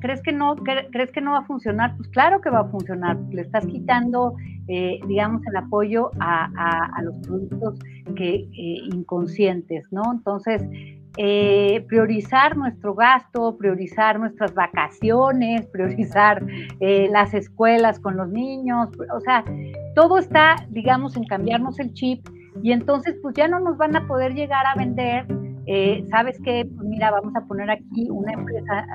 [0.00, 1.96] ¿crees, que no, ¿crees que no va a funcionar?
[1.96, 3.16] Pues claro que va a funcionar.
[3.30, 4.34] Le estás quitando,
[4.66, 7.78] digamos, el apoyo a, los productos
[8.14, 8.48] que,
[8.92, 10.02] inconscientes, ¿no?
[10.12, 10.62] Entonces,
[11.18, 16.44] eh, priorizar nuestro gasto, priorizar nuestras vacaciones, priorizar
[16.80, 19.42] eh, las escuelas con los niños, o sea,
[19.94, 22.28] todo está, digamos, en cambiarnos el chip
[22.62, 25.26] y entonces pues ya no nos van a poder llegar a vender,
[25.66, 26.68] eh, ¿sabes qué?
[26.74, 28.86] Pues mira, vamos a poner aquí una empresa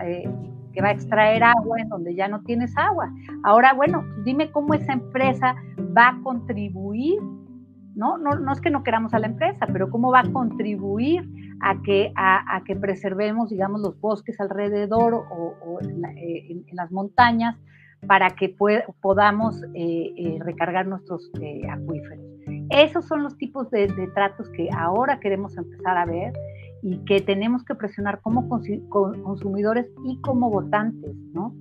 [0.73, 3.11] que va a extraer agua en donde ya no tienes agua.
[3.43, 5.55] Ahora, bueno, dime cómo esa empresa
[5.97, 7.19] va a contribuir,
[7.95, 8.17] ¿no?
[8.17, 11.27] No, no es que no queramos a la empresa, pero cómo va a contribuir
[11.61, 17.55] a que, a, que preservemos, digamos, los bosques alrededor o, eh, en, las montañas
[18.07, 18.55] para que
[19.01, 21.31] podamos eh, eh, recargar nuestros
[21.69, 22.30] acuíferos.
[22.71, 26.33] Esos son los tipos de, tratos que ahora queremos empezar a ver
[26.81, 31.53] y que tenemos que presionar como consumidores y como votantes, ¿no?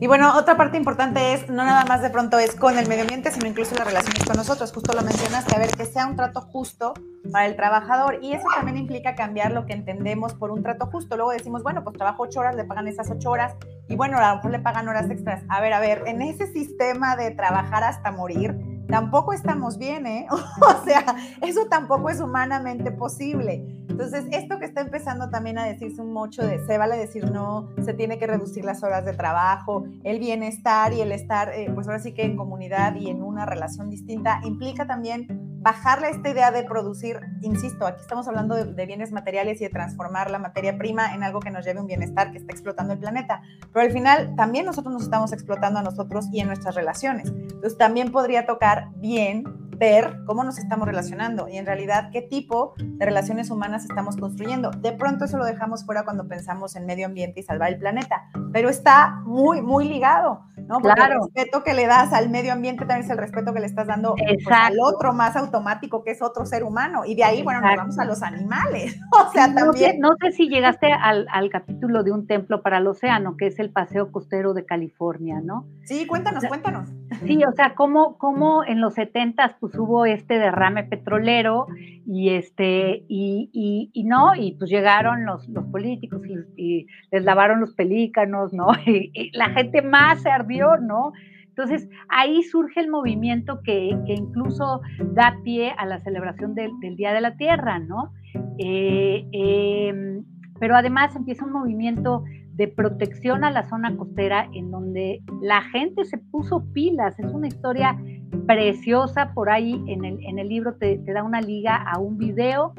[0.00, 3.02] Y bueno, otra parte importante es, no nada más de pronto es con el medio
[3.02, 4.72] ambiente, sino incluso las relaciones con nosotros.
[4.72, 6.94] Justo lo mencionaste, a ver, que sea un trato justo
[7.30, 8.18] para el trabajador.
[8.22, 11.16] Y eso también implica cambiar lo que entendemos por un trato justo.
[11.16, 13.54] Luego decimos, bueno, pues trabajo ocho horas, le pagan esas ocho horas
[13.88, 15.44] y bueno, a lo mejor le pagan horas extras.
[15.48, 18.56] A ver, a ver, en ese sistema de trabajar hasta morir,
[18.90, 20.26] tampoco estamos bien, ¿eh?
[20.30, 23.64] o sea, eso tampoco es humanamente posible.
[23.88, 27.68] Entonces, esto que está empezando también a decirse un mucho de, se vale decir no,
[27.84, 31.86] se tiene que reducir las horas de trabajo, el bienestar y el estar, eh, pues
[31.86, 36.50] ahora sí que en comunidad y en una relación distinta, implica también bajarle esta idea
[36.50, 41.14] de producir, insisto, aquí estamos hablando de, bienes materiales y de transformar la materia prima
[41.14, 43.42] en algo que nos lleve un bienestar que está explotando el planeta,
[43.72, 47.28] pero al final también nosotros nos estamos explotando a nosotros y en nuestras relaciones.
[47.28, 49.44] Entonces también podría tocar bien
[49.80, 54.70] ver cómo nos estamos relacionando y en realidad qué tipo de relaciones humanas estamos construyendo.
[54.70, 58.28] De pronto eso lo dejamos fuera cuando pensamos en medio ambiente y salvar el planeta,
[58.52, 60.80] pero está muy, muy ligado, ¿no?
[60.80, 63.66] Porque el respeto que le das al medio ambiente también es el respeto que le
[63.66, 67.06] estás dando pues, al otro más automático que es otro ser humano.
[67.06, 68.98] Y de ahí, bueno, nos vamos a los animales.
[69.12, 69.98] O sea, también...
[70.00, 73.58] No sé, si llegaste al, al, capítulo de Un Templo para el Océano, que es
[73.58, 75.66] el paseo costero de California, ¿no?
[75.84, 76.88] Sí, cuéntanos, cuéntanos.
[77.26, 81.66] Sí, o sea, cómo, cómo en los 70 pues hubo este derrame petrolero
[82.06, 86.20] y este, y, y, no, y pues llegaron los, los políticos
[86.56, 88.68] y, les lavaron los pelícanos, ¿no?
[88.86, 91.12] Y, la gente más se ardió, ¿no?
[91.48, 94.80] Entonces, ahí surge el movimiento que, que incluso
[95.12, 98.12] da pie a la celebración del, Día de la Tierra, ¿no?
[98.58, 100.24] Eh, em,
[100.58, 102.24] pero además empieza un movimiento
[102.60, 107.18] de protección a la zona costera en donde la gente se puso pilas.
[107.18, 107.98] Es una historia
[108.46, 112.72] preciosa por ahí en el, en el libro, te, da una liga a un video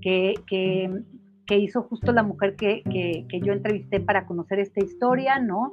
[0.00, 5.72] que, que, hizo justo la mujer que, que, yo entrevisté para conocer esta historia, ¿no?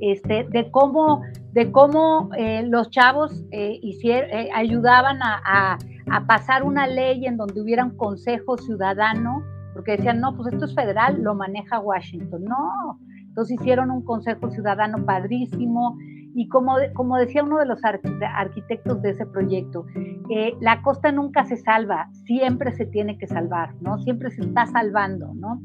[0.00, 5.78] Este, de cómo, de cómo eh, los chavos eh, eh, ayudaban a,
[6.10, 9.42] a pasar una ley en donde hubiera un consejo ciudadano
[9.72, 12.44] porque decían, no, pues esto es federal, lo maneja Washington.
[12.44, 15.96] No, entonces hicieron un consejo ciudadano padrísimo
[16.34, 19.86] y como, como decía uno de los arquitectos de ese proyecto,
[20.30, 23.98] eh, la costa nunca se salva, siempre se tiene que salvar, ¿no?
[23.98, 25.60] Siempre se está salvando, ¿no?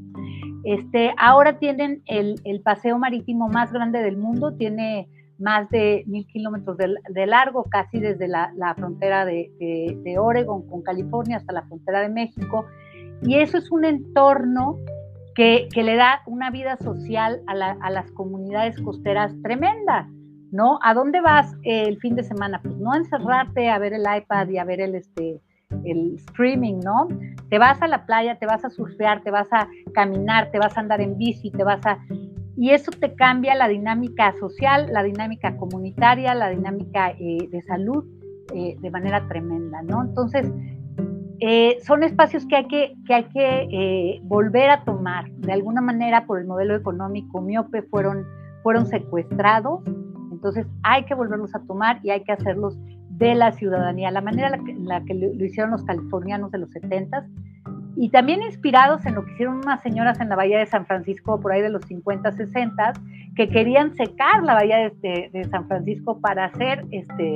[0.63, 5.08] Este, ahora tienen el, paseo marítimo más grande del mundo, tiene
[5.39, 10.82] más de mil kilómetros de, largo, casi desde la, frontera de, de, de Oregon con
[10.82, 12.65] California hasta la frontera de México
[13.21, 14.77] y eso es un entorno
[15.36, 20.10] que, le da una vida social a, las comunidades costeras tremenda,
[20.52, 20.80] ¿no?
[20.84, 22.62] ¿A dónde vas el fin de semana?
[22.62, 25.42] Pues no encerrarte a ver el iPad y a ver el, este,
[25.84, 27.08] el streaming, ¿no?
[27.50, 30.78] Te vas a la playa, te vas a surfear, te vas a caminar, te vas
[30.78, 32.00] a andar en bici, te vas a...
[32.56, 38.04] Y eso te cambia la dinámica social, la dinámica comunitaria, la dinámica eh, de salud
[38.54, 40.04] eh, de manera tremenda, ¿no?
[40.04, 40.52] Entonces,
[41.40, 45.30] eh, son espacios que hay que, que, hay que volver a tomar.
[45.34, 48.26] De alguna manera, por el modelo económico miope, fueron,
[48.64, 49.82] fueron secuestrados.
[50.48, 52.78] Entonces, hay que volverlos a tomar y hay que hacerlos
[53.10, 57.28] de la ciudadanía, la manera en la que, lo, hicieron los californianos de los 70
[57.98, 61.40] y también inspirados en lo que hicieron unas señoras en la bahía de San Francisco
[61.42, 62.94] por ahí de los 50, 60,
[63.36, 67.36] que querían secar la bahía de, San Francisco para hacer este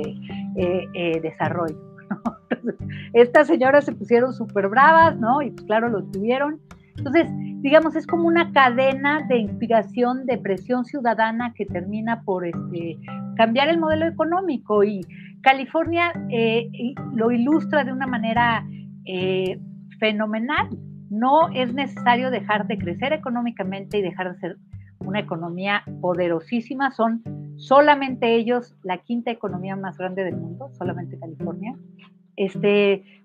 [0.56, 1.76] eh, eh, desarrollo.
[3.12, 5.42] estas señoras se pusieron súper bravas, ¿no?
[5.42, 6.60] Y pues claro, lo tuvieron.
[6.96, 7.28] Entonces,
[7.62, 12.98] digamos, es como una cadena de inspiración, de presión ciudadana que termina por este,
[13.36, 15.00] cambiar el modelo económico y
[15.42, 16.70] California eh,
[17.14, 18.64] lo ilustra de una manera
[19.04, 19.58] eh,
[19.98, 20.68] fenomenal.
[21.10, 24.56] No es necesario dejar de crecer económicamente y dejar de ser
[25.00, 26.90] una economía poderosísima.
[26.92, 27.22] Son
[27.56, 31.74] solamente ellos la quinta economía más grande del mundo, solamente California.
[32.36, 33.21] Este,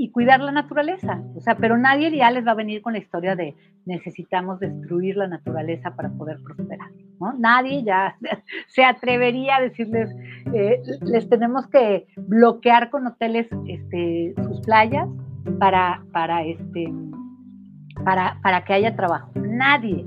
[0.00, 1.22] y cuidar la naturaleza.
[1.36, 5.14] O sea, pero nadie ya les va a venir con la historia de necesitamos destruir
[5.18, 6.88] la naturaleza para poder prosperar.
[7.20, 7.34] ¿no?
[7.34, 8.16] Nadie ya
[8.66, 10.08] se atrevería a decirles,
[10.54, 15.06] eh, les tenemos que bloquear con hoteles este, sus playas
[15.58, 16.90] para, para, este,
[18.02, 19.30] para, para que haya trabajo.
[19.34, 20.06] Nadie,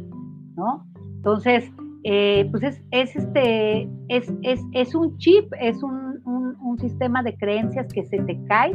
[0.56, 0.88] ¿no?
[1.18, 1.72] Entonces,
[2.04, 7.22] eh, pues es, es, este, es, es, es un chip, es un, un, un sistema
[7.22, 8.74] de creencias que se te cae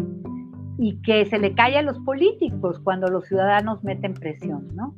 [0.79, 4.95] y que se le cae a los políticos cuando los ciudadanos meten presión, ¿no?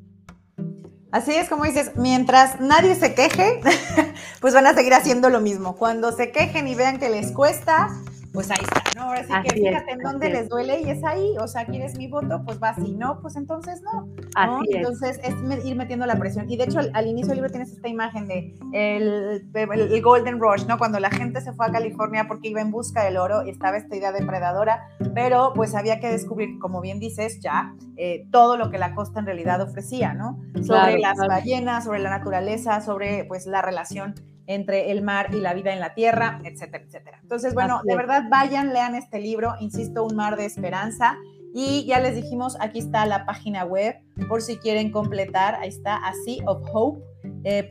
[1.10, 3.60] Así es como dices, mientras nadie se queje,
[4.40, 5.74] pues van a seguir haciendo lo mismo.
[5.74, 7.88] Cuando se quejen y vean que les cuesta,
[8.32, 9.08] pues ahí está, ¿no?
[9.08, 12.06] Ahora sí que fíjate en dónde les duele y es ahí, o sea, quieres mi
[12.06, 14.08] voto, pues va, si no, pues entonces no.
[14.36, 16.48] Así Entonces es ir metiendo la presión.
[16.48, 20.66] Y de hecho, al, inicio del libro tienes esta imagen de el, el, Golden Rush,
[20.66, 20.78] ¿no?
[20.78, 23.76] Cuando la gente se fue a California porque iba en busca del oro y estaba
[23.76, 28.70] esta idea depredadora, pero pues había que descubrir, como bien dices, ya eh, todo lo
[28.70, 30.38] que la costa en realidad ofrecía, ¿no?
[30.62, 34.14] Sobre las ballenas, sobre la naturaleza, sobre pues la relación
[34.50, 37.20] entre el mar y la vida en la tierra, etcétera, etcétera.
[37.22, 41.16] Entonces, bueno, de verdad vayan, lean este libro, insisto, Un mar de esperanza.
[41.54, 43.94] Y ya les dijimos, aquí está la página web
[44.28, 47.68] por si quieren completar, ahí está, aseaofhope.com eh,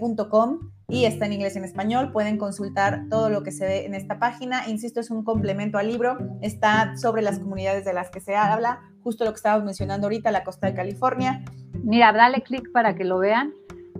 [0.90, 2.12] y está en inglés y en español.
[2.14, 4.68] Pueden consultar todo lo que se ve en esta página.
[4.68, 6.18] Insisto, es un complemento al libro.
[6.42, 10.32] Está sobre las comunidades de las que se habla, justo lo que estábamos mencionando ahorita,
[10.32, 11.44] la costa de California.
[11.84, 13.54] Mira, dale clic para que lo vean.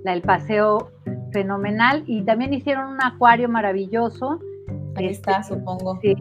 [0.04, 0.92] La, el paseo
[1.32, 4.40] fenomenal y también hicieron un acuario maravilloso.
[4.96, 6.00] Ahí está, supongo.
[6.02, 6.16] Sí,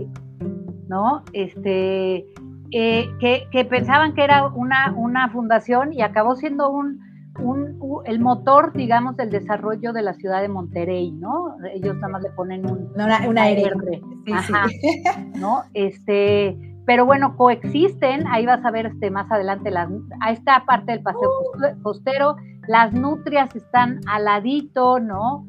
[0.89, 1.23] ¿no?
[1.33, 2.27] Este,
[2.71, 7.01] eh, que, pensaban que era una, una fundación y acabó siendo un,
[7.39, 11.57] un, el motor, digamos, del desarrollo de la ciudad de Monterrey, ¿no?
[11.73, 14.33] Ellos nada más le ponen un, una, una Sí,
[15.39, 15.63] ¿no?
[15.75, 19.89] Este, pero bueno, coexisten, ahí vas a ver este, más adelante, las,
[20.21, 21.83] a esta parte del paseo uh.
[21.83, 22.37] costero,
[22.69, 25.47] las nutrias están al ladito, ¿no?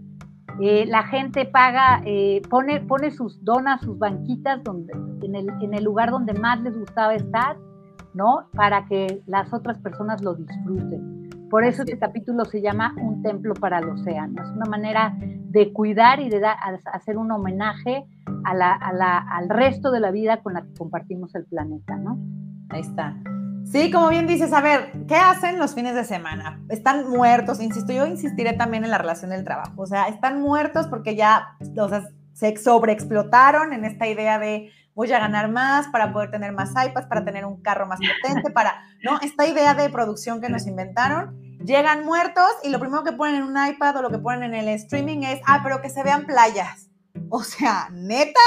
[0.62, 5.74] Eh, la gente paga, eh, pone, pone sus donas, sus banquitas donde, en, el, en
[5.74, 7.58] el lugar donde más les gustaba estar,
[8.14, 8.48] ¿no?
[8.54, 11.30] Para que las otras personas lo disfruten.
[11.50, 14.42] Por eso este capítulo se llama Un templo para el océano.
[14.42, 18.06] Es una manera de cuidar y de hacer un homenaje
[18.44, 21.98] a la, a la, al resto de la vida con la que compartimos el planeta,
[21.98, 22.20] ¿no?
[22.70, 23.16] Ahí está.
[23.72, 26.60] Sí, como bien dices, a ver, ¿qué hacen los fines de semana?
[26.70, 30.88] Están muertos, insisto, yo insistiré también en la relación del trabajo, o sea, están muertos
[30.88, 36.12] porque ya o sea, se sobreexplotaron en esta idea de voy a ganar más para
[36.12, 39.20] poder tener más iPads, para tener un carro más potente, para, ¿no?
[39.22, 43.44] Esta idea de producción que nos inventaron, llegan muertos y lo primero que ponen en
[43.44, 46.26] un iPad o lo que ponen en el streaming es, ah, pero que se vean
[46.26, 46.90] playas.
[47.32, 48.40] O sea, neta,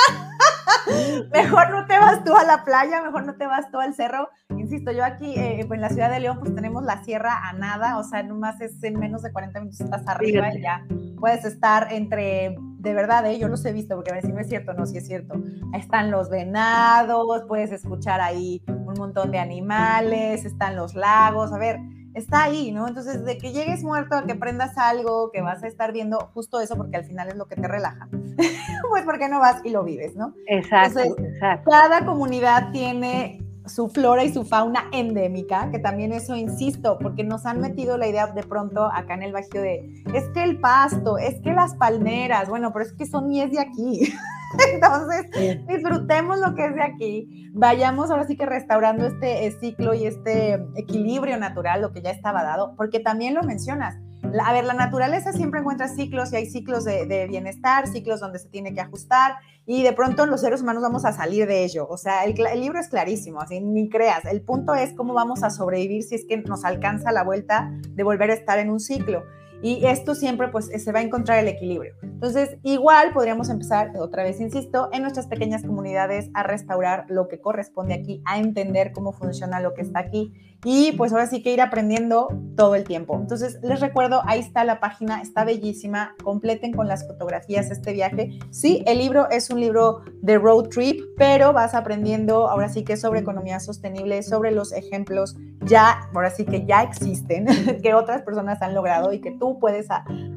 [1.33, 4.29] mejor no te vas tú a la playa, mejor no te vas tú al cerro.
[4.57, 7.98] Insisto, yo aquí eh, en la ciudad de León, pues tenemos la sierra a nada,
[7.98, 10.85] o sea, nomás es en menos de 40 minutos estás arriba y ya
[11.22, 14.40] puedes estar entre, de verdad, eh, yo los he visto, porque a ver si no
[14.40, 15.40] es cierto, no, si es cierto.
[15.72, 21.78] Están los venados, puedes escuchar ahí un montón de animales, están los lagos, a ver,
[22.15, 22.89] está ahí, ¿no?
[22.89, 26.61] Entonces, de que llegues muerto a que prendas algo, que vas a estar viendo justo
[26.61, 28.09] eso, porque al final es lo que te relaja,
[28.91, 30.35] pues porque no vas y lo vives, ¿no?
[30.47, 31.71] Exacto, exacto.
[31.71, 37.47] Cada comunidad tiene su flora y su fauna endémica, que también eso insisto, porque nos
[37.47, 41.19] han metido la idea de pronto acá en el Bajío de, es que el pasto,
[41.19, 44.13] es que las palmeras, bueno, pero es que son es de aquí.
[44.75, 50.07] Entonces, disfrutemos lo que es de aquí, vayamos ahora sí que restaurando este ciclo y
[50.07, 54.75] este equilibrio natural, lo que ya estaba dado, porque también lo mencionas, a ver, la
[54.75, 59.37] naturaleza siempre encuentra ciclos y hay ciclos de, bienestar, ciclos donde se tiene que ajustar
[59.66, 61.87] y de pronto los seres humanos vamos a salir de ello.
[61.89, 64.25] O sea, el, el, libro es clarísimo, así ni creas.
[64.25, 68.03] El punto es cómo vamos a sobrevivir si es que nos alcanza la vuelta de
[68.03, 69.23] volver a estar en un ciclo.
[69.63, 71.95] Y esto siempre pues se va a encontrar el equilibrio.
[72.03, 77.41] Entonces, igual podríamos empezar, otra vez insisto, en nuestras pequeñas comunidades a restaurar lo que
[77.41, 80.33] corresponde aquí, a entender cómo funciona lo que está aquí
[80.65, 83.17] y pues ahora sí que ir aprendiendo todo el tiempo.
[83.17, 88.39] Entonces, les recuerdo, ahí está la página, está bellísima, completen con las fotografías este viaje.
[88.51, 92.97] Sí, el libro es un libro de road trip, pero vas aprendiendo ahora sí que
[92.97, 97.47] sobre economía sostenible, sobre los ejemplos ya, ahora sí que ya existen,
[97.83, 99.88] que otras personas han logrado y que tú puedes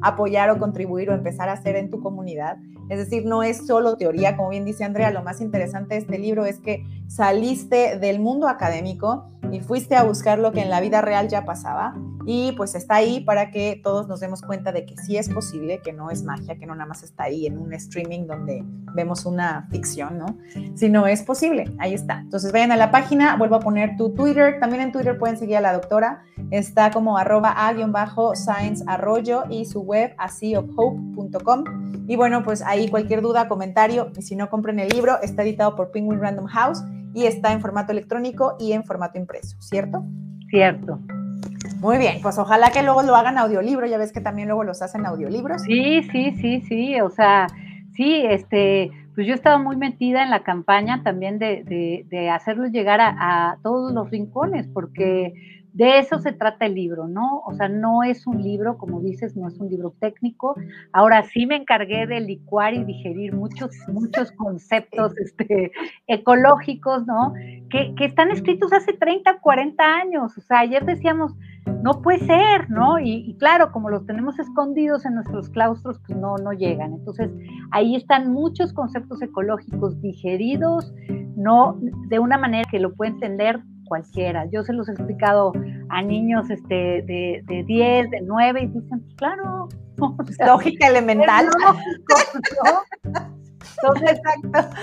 [0.02, 2.58] apoyar o contribuir o empezar a hacer en tu comunidad.
[2.88, 6.18] Es decir, no es solo teoría, como bien dice Andrea, lo más interesante de este
[6.18, 10.80] libro es que saliste del mundo académico y fuiste a buscar lo que en la
[10.80, 11.94] vida real ya pasaba
[12.26, 15.80] y pues está ahí para que todos nos demos cuenta de que sí es posible,
[15.80, 18.64] que no es magia, que no nada más está ahí en un streaming donde
[18.94, 20.36] vemos una ficción, ¿no?
[20.74, 22.18] Sino es posible, ahí está.
[22.18, 25.56] Entonces vayan a la página, vuelvo a poner tu Twitter, también en Twitter pueden seguir
[25.56, 31.64] a la doctora, está como arroba a-science arroyo y su web aseaofhope.com
[32.08, 35.74] y bueno, pues ahí cualquier duda, comentario, y si no compren el libro, está editado
[35.76, 36.82] por Penguin Random House
[37.14, 40.04] y está en formato electrónico y en formato impreso, ¿cierto?
[40.50, 41.00] Cierto.
[41.80, 44.82] Muy bien, pues ojalá que luego lo hagan audiolibro, ya ves que también luego los
[44.82, 45.62] hacen audiolibros.
[45.62, 47.46] Sí, sí, sí, sí, o sea,
[47.94, 52.30] sí, este, pues yo he estado muy metida en la campaña también de, de, de
[52.30, 55.32] hacerlos llegar a, a, todos los rincones, porque
[55.76, 57.42] de eso se trata el libro, ¿no?
[57.46, 60.56] O sea, no es un libro, como dices, no es un libro técnico.
[60.90, 65.72] Ahora sí me encargué de licuar y digerir muchos, muchos conceptos este,
[66.06, 67.34] ecológicos, ¿no?
[67.68, 70.38] Que, que, están escritos hace 30, 40 años.
[70.38, 71.34] O sea, ayer decíamos,
[71.82, 72.98] no puede ser, ¿no?
[72.98, 76.92] Y, y, claro, como los tenemos escondidos en nuestros claustros, pues no, no llegan.
[76.92, 77.30] Entonces,
[77.72, 80.92] ahí están muchos conceptos ecológicos digeridos,
[81.36, 84.46] no de una manera que lo puede entender cualquiera.
[84.50, 85.52] Yo se los he explicado
[85.88, 89.68] a niños este, de, de 10, de 9 y dicen, pues claro.
[90.46, 91.48] Lógica elemental.
[93.82, 94.76] Entonces, Exacto.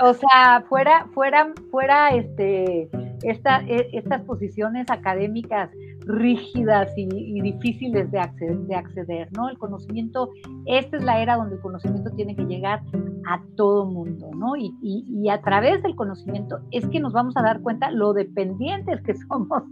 [0.00, 2.88] O sea, fuera, fuera, fuera este,
[3.22, 5.70] esta, e, estas posiciones académicas
[6.08, 7.06] rígidas y,
[7.40, 9.50] difíciles de acceder, de acceder, ¿no?
[9.50, 10.30] El conocimiento,
[10.64, 12.82] esta es la era donde el conocimiento tiene que llegar
[13.26, 14.56] a todo mundo, ¿no?
[14.56, 19.02] Y, y, a través del conocimiento es que nos vamos a dar cuenta lo dependientes
[19.02, 19.62] que somos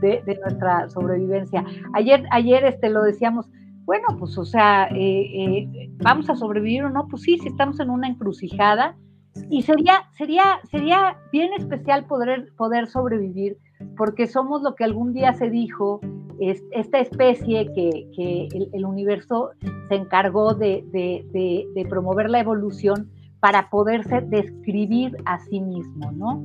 [0.00, 1.64] de, de nuestra sobrevivencia.
[1.94, 3.50] Ayer, ayer este, lo decíamos,
[3.84, 7.08] bueno, pues, o sea, eh, eh, ¿vamos a sobrevivir o no?
[7.08, 8.96] Pues sí, si estamos en una encrucijada,
[9.48, 13.58] y sería, sería, sería bien especial poder, poder sobrevivir
[13.96, 16.00] porque somos lo que algún día se dijo,
[16.40, 19.50] es, esta especie que, que el, universo
[19.88, 23.10] se encargó de, de, de, promover la evolución
[23.40, 26.42] para poderse describir a sí mismo, ¿no?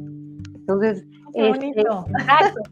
[0.55, 1.83] Entonces, este,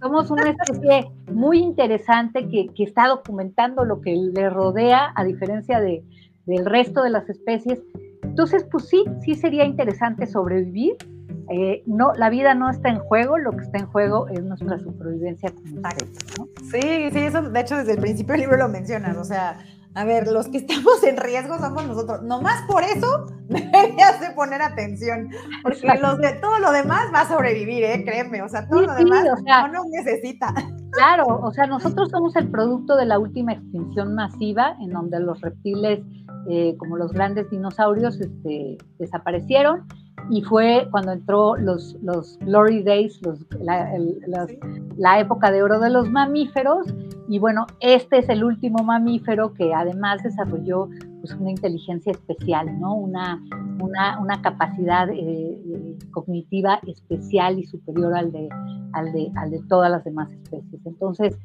[0.02, 5.80] somos una especie muy interesante que, que, está documentando lo que le rodea, a diferencia
[5.80, 6.04] de,
[6.46, 7.82] del resto de las especies,
[8.36, 10.98] entonces, pues sí, sí sería interesante sobrevivir.
[11.50, 14.78] Eh, no, la vida no está en juego, lo que está en juego es nuestra
[14.78, 16.48] supervivencia como ¿no?
[16.70, 19.60] Sí, sí, eso de hecho desde el principio del libro lo mencionas, o sea,
[19.94, 22.24] a ver, los que estamos en riesgo somos nosotros.
[22.24, 25.30] Nomás por eso deberías de poner atención,
[25.64, 28.04] porque los de, todo lo demás va a sobrevivir, ¿eh?
[28.04, 30.54] créeme, o sea, todo lo demás no nos necesita.
[30.96, 35.42] Claro, o sea, nosotros somos el producto de la última extinción masiva, en donde los
[35.42, 36.00] reptiles
[36.50, 39.86] eh, como los grandes dinosaurios, este, desaparecieron
[40.30, 43.20] y fue cuando entró los, los Glory Days,
[44.98, 46.88] la, época de oro de los mamíferos.
[47.28, 50.90] Y bueno, este es el último mamífero que además desarrolló
[51.22, 52.96] pues, una inteligencia especial, ¿no?
[52.96, 53.42] una,
[53.80, 58.50] una, una capacidad eh, eh, cognitiva especial y superior al de,
[58.94, 60.86] al, de, al de todas las demás especies.
[60.86, 61.38] Entonces,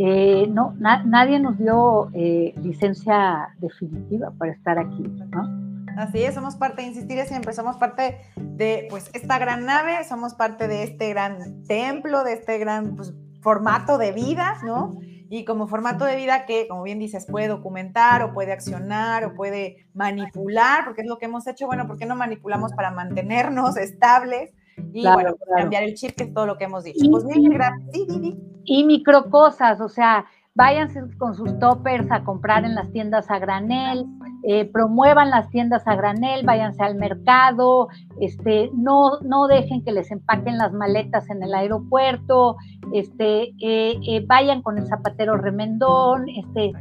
[0.00, 5.68] eh, no, nadie nos dio eh, licencia definitiva para estar aquí, ¿no?
[5.96, 10.34] Así es, somos parte, de insistir siempre, somos parte de pues esta gran nave, somos
[10.34, 15.00] parte de este gran templo, de este gran pues, formato de vida, ¿no?
[15.28, 19.34] Y como formato de vida que, como bien dices, puede documentar o puede accionar o
[19.34, 23.76] puede manipular, porque es lo que hemos hecho, bueno, ¿por qué no manipulamos para mantenernos
[23.76, 24.52] estables?
[24.92, 26.98] Y bueno, pues, cambiar el chip, que es todo lo que hemos dicho.
[27.02, 27.90] Y, pues mil gracias.
[27.92, 33.30] Sí, Y micro cosas, o sea, váyanse con sus toppers a comprar en las tiendas
[33.30, 34.06] a granel,
[34.42, 37.88] eh, promuevan las tiendas a granel, váyanse al mercado,
[38.20, 42.56] este, no, no dejen que les empaquen las maletas en el aeropuerto,
[42.92, 46.72] este, eh, eh, vayan con el zapatero remendón, este,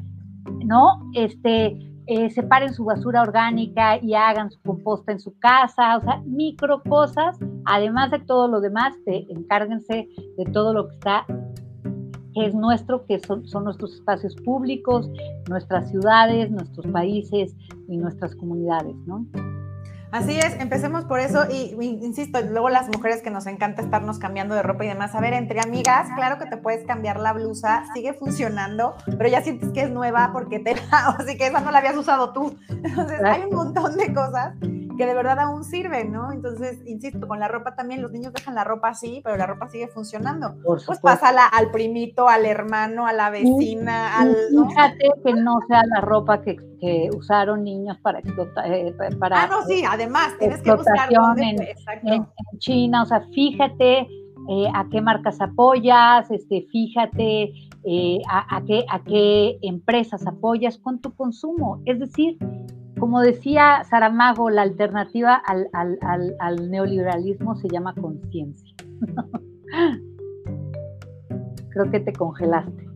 [0.65, 0.99] ¿no?
[1.13, 1.77] Este,
[2.33, 7.37] separen su basura orgánica y hagan su composta en su casa, o sea, micro cosas,
[7.65, 11.25] además de todo lo demás, encárguense de todo lo que está
[12.45, 15.09] es nuestro, que son, nuestros espacios públicos,
[15.49, 17.55] nuestras ciudades, nuestros países
[17.87, 19.25] y nuestras comunidades, ¿no?
[20.11, 24.55] Así es, empecemos por eso y, insisto, luego las mujeres que nos encanta estarnos cambiando
[24.55, 27.83] de ropa y demás, a ver, entre amigas, claro que te puedes cambiar la blusa,
[27.93, 31.71] sigue funcionando, pero ya sientes que es nueva porque te la, así que esa no
[31.71, 32.57] la habías usado tú.
[32.69, 34.53] Entonces, hay un montón de cosas
[34.97, 36.31] que de verdad aún sirven, ¿no?
[36.31, 39.69] Entonces, insisto, con la ropa también, los niños dejan la ropa así, pero la ropa
[39.69, 40.55] sigue funcionando.
[40.65, 44.35] pues pásala al primito, al hermano, a la vecina, al...
[44.49, 46.57] Fíjate que no sea la ropa que,
[47.15, 49.43] usaron niños para explotar, eh, para...
[49.43, 52.27] Ah, no, sí, además, tienes que buscar en,
[52.59, 54.07] China, o sea, fíjate
[54.49, 57.51] eh, a qué marcas apoyas, este, fíjate
[57.83, 61.81] eh, a, qué, a qué empresas apoyas con tu consumo.
[61.85, 62.37] Es decir,
[62.99, 68.75] como decía Saramago, la alternativa al, neoliberalismo se llama conciencia.
[71.69, 72.86] Creo que te congelaste.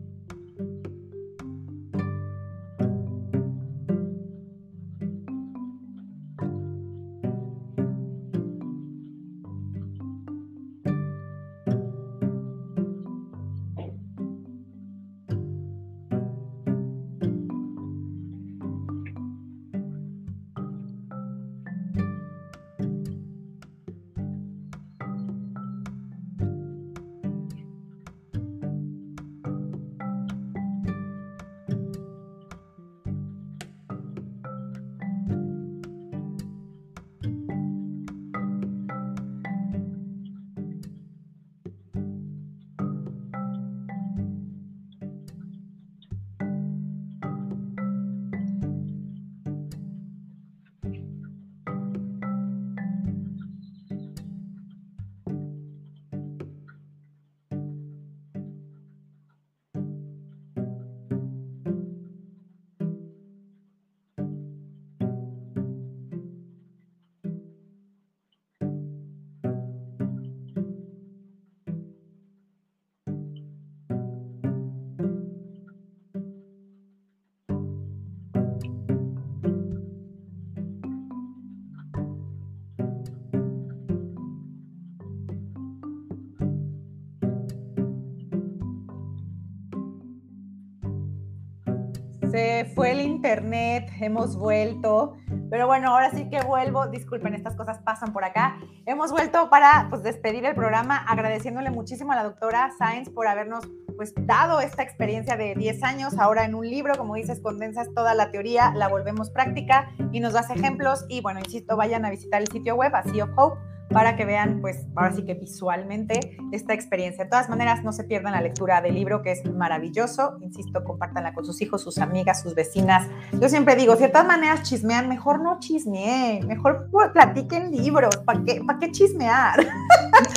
[92.31, 95.17] Se fue el internet, hemos vuelto,
[95.49, 98.57] pero bueno, ahora sí que vuelvo, disculpen, estas cosas pasan por acá.
[98.85, 103.67] Hemos vuelto para pues despedir el programa agradeciéndole muchísimo a la doctora Sáenz por habernos
[103.97, 108.15] pues dado esta experiencia de 10 años, ahora en un libro, como dices, condensas toda
[108.15, 111.05] la teoría, la volvemos práctica y nos das ejemplos.
[111.09, 113.59] Y bueno, insisto, vayan a visitar el sitio web, a Sea of Hope,
[113.91, 117.25] para que vean, pues, ahora sí que visualmente esta experiencia.
[117.25, 120.37] De todas maneras, no se pierdan la lectura del libro, que es maravilloso.
[120.41, 123.07] Insisto, compártanla con sus hijos, sus amigas, sus vecinas.
[123.33, 128.15] Yo siempre digo, si de todas maneras chismean, mejor no chismeen, mejor platiquen libros.
[128.25, 129.59] ¿Para qué, ¿para qué chismear?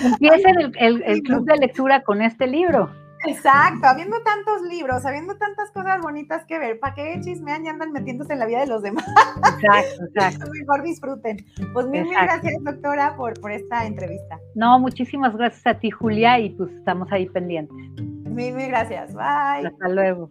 [0.02, 3.03] Empiecen el club de lectura con este libro.
[3.27, 7.93] Exacto, habiendo tantos libros, habiendo tantas cosas bonitas que ver, ¿para qué chismean y andan
[7.93, 9.07] metiéndose en la vida de los demás?
[9.55, 10.51] Exacto, exacto.
[10.53, 11.45] Mejor disfruten.
[11.72, 14.39] Pues mil, gracias, doctora, por, por esta entrevista.
[14.55, 17.77] No, muchísimas gracias a ti, Julia, y pues estamos ahí pendientes.
[17.99, 19.14] Mil, mil gracias.
[19.14, 19.66] Bye.
[19.66, 20.31] Hasta luego.